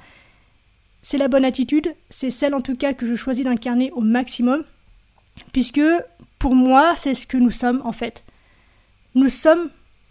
c'est 1.03 1.19
la 1.19 1.29
bonne 1.29 1.45
attitude, 1.45 1.95
c'est 2.11 2.31
celle 2.31 2.55
en 2.55 2.61
tout 2.61 2.77
cas 2.77 2.93
que 2.93 3.07
je 3.07 3.15
choisis 3.15 3.45
d'incarner 3.45 3.91
au 3.93 4.01
maximum, 4.01 4.65
puisque 5.53 5.81
pour 6.39 6.55
moi, 6.55 6.95
c'est 6.97 7.15
ce 7.15 7.27
que 7.27 7.37
nous 7.37 7.51
sommes 7.51 7.81
en 7.85 7.93
fait. 7.93 8.25
Nous 9.15 9.29
sommes 9.29 9.71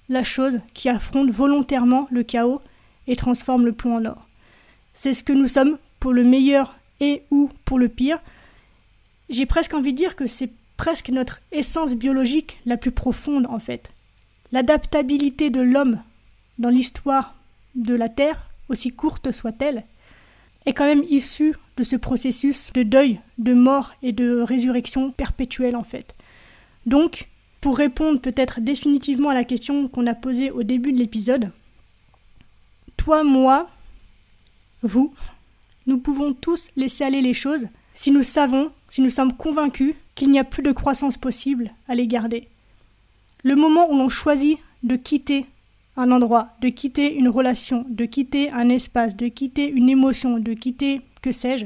la 0.09 0.23
chose 0.23 0.59
qui 0.73 0.89
affronte 0.89 1.29
volontairement 1.29 2.07
le 2.11 2.23
chaos 2.23 2.61
et 3.07 3.15
transforme 3.15 3.65
le 3.65 3.73
plomb 3.73 3.97
en 3.97 4.05
or. 4.05 4.27
C'est 4.93 5.13
ce 5.13 5.23
que 5.23 5.33
nous 5.33 5.47
sommes 5.47 5.77
pour 5.99 6.13
le 6.13 6.23
meilleur 6.23 6.75
et 6.99 7.23
ou 7.31 7.49
pour 7.65 7.79
le 7.79 7.89
pire, 7.89 8.19
j'ai 9.29 9.45
presque 9.45 9.73
envie 9.73 9.93
de 9.93 9.97
dire 9.97 10.15
que 10.15 10.27
c'est 10.27 10.51
presque 10.77 11.09
notre 11.09 11.41
essence 11.51 11.95
biologique 11.95 12.59
la 12.65 12.77
plus 12.77 12.91
profonde 12.91 13.47
en 13.49 13.59
fait. 13.59 13.91
L'adaptabilité 14.51 15.49
de 15.49 15.61
l'homme 15.61 15.99
dans 16.59 16.69
l'histoire 16.69 17.35
de 17.75 17.93
la 17.93 18.09
Terre, 18.09 18.49
aussi 18.69 18.91
courte 18.91 19.31
soit-elle, 19.31 19.83
est 20.65 20.73
quand 20.73 20.85
même 20.85 21.03
issue 21.09 21.55
de 21.77 21.83
ce 21.83 21.95
processus 21.95 22.71
de 22.73 22.83
deuil, 22.83 23.19
de 23.37 23.53
mort 23.53 23.93
et 24.01 24.11
de 24.11 24.41
résurrection 24.41 25.11
perpétuelle 25.11 25.75
en 25.75 25.83
fait. 25.83 26.15
Donc, 26.85 27.27
pour 27.61 27.77
répondre 27.77 28.19
peut-être 28.19 28.61
définitivement 28.61 29.29
à 29.29 29.33
la 29.33 29.43
question 29.43 29.87
qu'on 29.87 30.07
a 30.07 30.13
posée 30.13 30.51
au 30.51 30.63
début 30.63 30.93
de 30.93 30.99
l'épisode, 30.99 31.51
toi, 32.95 33.23
moi, 33.23 33.69
vous, 34.81 35.13
nous 35.85 35.97
pouvons 35.97 36.33
tous 36.33 36.71
laisser 36.75 37.03
aller 37.03 37.21
les 37.21 37.33
choses 37.33 37.67
si 37.97 38.11
nous 38.11 38.21
savons, 38.21 38.71
si 38.89 39.01
nous 39.01 39.09
sommes 39.09 39.35
convaincus 39.35 39.95
qu'il 40.13 40.29
n'y 40.29 40.37
a 40.37 40.43
plus 40.43 40.61
de 40.61 40.71
croissance 40.71 41.17
possible 41.17 41.71
à 41.87 41.95
les 41.95 42.05
garder. 42.05 42.47
Le 43.43 43.55
moment 43.55 43.91
où 43.91 43.97
l'on 43.97 44.07
choisit 44.07 44.59
de 44.83 44.95
quitter 44.95 45.47
un 45.95 46.11
endroit, 46.11 46.49
de 46.61 46.69
quitter 46.69 47.15
une 47.15 47.27
relation, 47.27 47.87
de 47.89 48.05
quitter 48.05 48.51
un 48.51 48.69
espace, 48.69 49.15
de 49.15 49.27
quitter 49.29 49.67
une 49.67 49.89
émotion, 49.89 50.37
de 50.37 50.53
quitter 50.53 51.01
que 51.23 51.31
sais-je, 51.31 51.65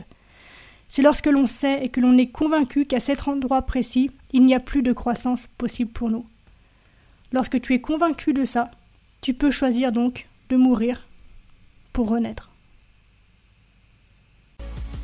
c'est 0.88 1.02
lorsque 1.02 1.28
l'on 1.28 1.48
sait 1.48 1.84
et 1.84 1.90
que 1.90 2.00
l'on 2.00 2.18
est 2.18 2.32
convaincu 2.32 2.86
qu'à 2.86 3.02
cet 3.02 3.28
endroit 3.28 3.64
précis, 3.64 4.10
il 4.32 4.46
n'y 4.46 4.56
a 4.56 4.62
plus 4.62 4.84
de 4.84 4.94
croissance 4.94 5.48
possible 5.58 5.92
pour 5.92 6.10
nous. 6.10 6.26
Lorsque 7.34 7.60
tu 7.60 7.74
es 7.74 7.82
convaincu 7.82 8.32
de 8.32 8.46
ça, 8.46 8.72
tu 9.20 9.34
peux 9.34 9.52
choisir 9.52 9.92
donc 9.92 10.30
de 10.50 10.56
mourir 10.56 11.10
pour 11.92 12.08
renaître. 12.08 12.51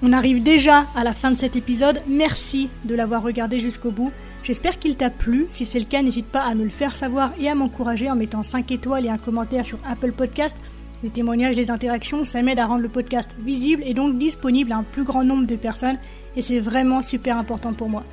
On 0.04 0.14
arrive 0.14 0.44
déjà 0.44 0.86
à 0.96 1.04
la 1.04 1.14
fin 1.14 1.32
de 1.32 1.38
cet 1.38 1.56
épisode. 1.56 2.02
Merci 2.08 2.70
de 2.86 2.94
l'avoir 2.94 3.24
regardé 3.24 3.60
jusqu'au 3.60 3.90
bout. 3.90 4.12
J'espère 4.44 4.78
qu'il 4.78 4.96
t'a 4.96 5.10
plu. 5.10 5.48
Si 5.50 5.66
c'est 5.66 5.80
le 5.80 5.86
cas, 5.86 6.04
n'hésite 6.04 6.28
pas 6.28 6.44
à 6.44 6.54
me 6.54 6.64
le 6.64 6.70
faire 6.70 6.96
savoir 6.96 7.32
et 7.40 7.50
à 7.50 7.56
m'encourager 7.56 8.10
en 8.10 8.16
mettant 8.16 8.44
5 8.44 8.72
étoiles 8.72 9.08
et 9.08 9.10
un 9.10 9.18
commentaire 9.18 9.66
sur 9.66 9.80
Apple 9.90 10.12
Podcast. 10.12 10.56
Les 11.02 11.10
témoignages, 11.10 11.56
les 11.56 11.72
interactions, 11.72 12.24
ça 12.24 12.44
m'aide 12.44 12.60
à 12.60 12.68
rendre 12.68 12.82
le 12.82 12.90
podcast 12.90 13.36
visible 13.40 13.84
et 13.86 13.96
donc 13.96 14.18
disponible 14.18 14.72
à 14.72 14.78
un 14.78 14.84
plus 14.84 15.04
grand 15.04 15.24
nombre 15.24 15.48
de 15.48 15.56
personnes 15.56 15.98
et 16.36 16.42
c'est 16.42 16.60
vraiment 16.60 17.02
super 17.02 17.38
important 17.38 17.74
pour 17.74 17.90
moi. 17.90 18.04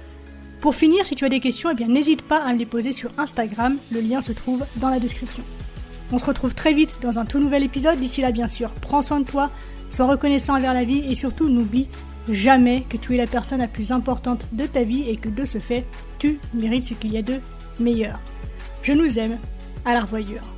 Pour 0.60 0.74
finir, 0.74 1.04
si 1.04 1.14
tu 1.14 1.26
as 1.26 1.30
des 1.30 1.40
questions, 1.40 1.70
eh 1.78 1.84
n'hésite 1.86 2.22
pas 2.22 2.42
à 2.42 2.52
me 2.52 2.58
les 2.58 2.66
poser 2.66 2.92
sur 2.92 3.10
Instagram, 3.18 3.76
le 3.90 4.00
lien 4.00 4.22
se 4.22 4.32
trouve 4.32 4.64
dans 4.76 4.88
la 4.88 5.00
description. 5.00 5.42
On 6.12 6.18
se 6.18 6.24
retrouve 6.24 6.54
très 6.54 6.72
vite 6.72 6.96
dans 7.02 7.18
un 7.18 7.24
tout 7.24 7.38
nouvel 7.38 7.62
épisode. 7.62 7.98
D'ici 7.98 8.20
là, 8.20 8.30
bien 8.30 8.48
sûr, 8.48 8.70
prends 8.70 9.02
soin 9.02 9.20
de 9.20 9.24
toi, 9.24 9.50
Sois 9.94 10.06
reconnaissant 10.06 10.56
envers 10.56 10.74
la 10.74 10.82
vie 10.82 11.04
et 11.08 11.14
surtout 11.14 11.48
n'oublie 11.48 11.86
jamais 12.28 12.82
que 12.82 12.96
tu 12.96 13.14
es 13.14 13.16
la 13.16 13.28
personne 13.28 13.60
la 13.60 13.68
plus 13.68 13.92
importante 13.92 14.44
de 14.50 14.66
ta 14.66 14.82
vie 14.82 15.08
et 15.08 15.16
que 15.16 15.28
de 15.28 15.44
ce 15.44 15.58
fait, 15.58 15.84
tu 16.18 16.40
mérites 16.52 16.86
ce 16.86 16.94
qu'il 16.94 17.12
y 17.12 17.16
a 17.16 17.22
de 17.22 17.38
meilleur. 17.78 18.18
Je 18.82 18.92
nous 18.92 19.20
aime. 19.20 19.38
À 19.84 19.92
la 19.92 20.00
revoyure. 20.00 20.53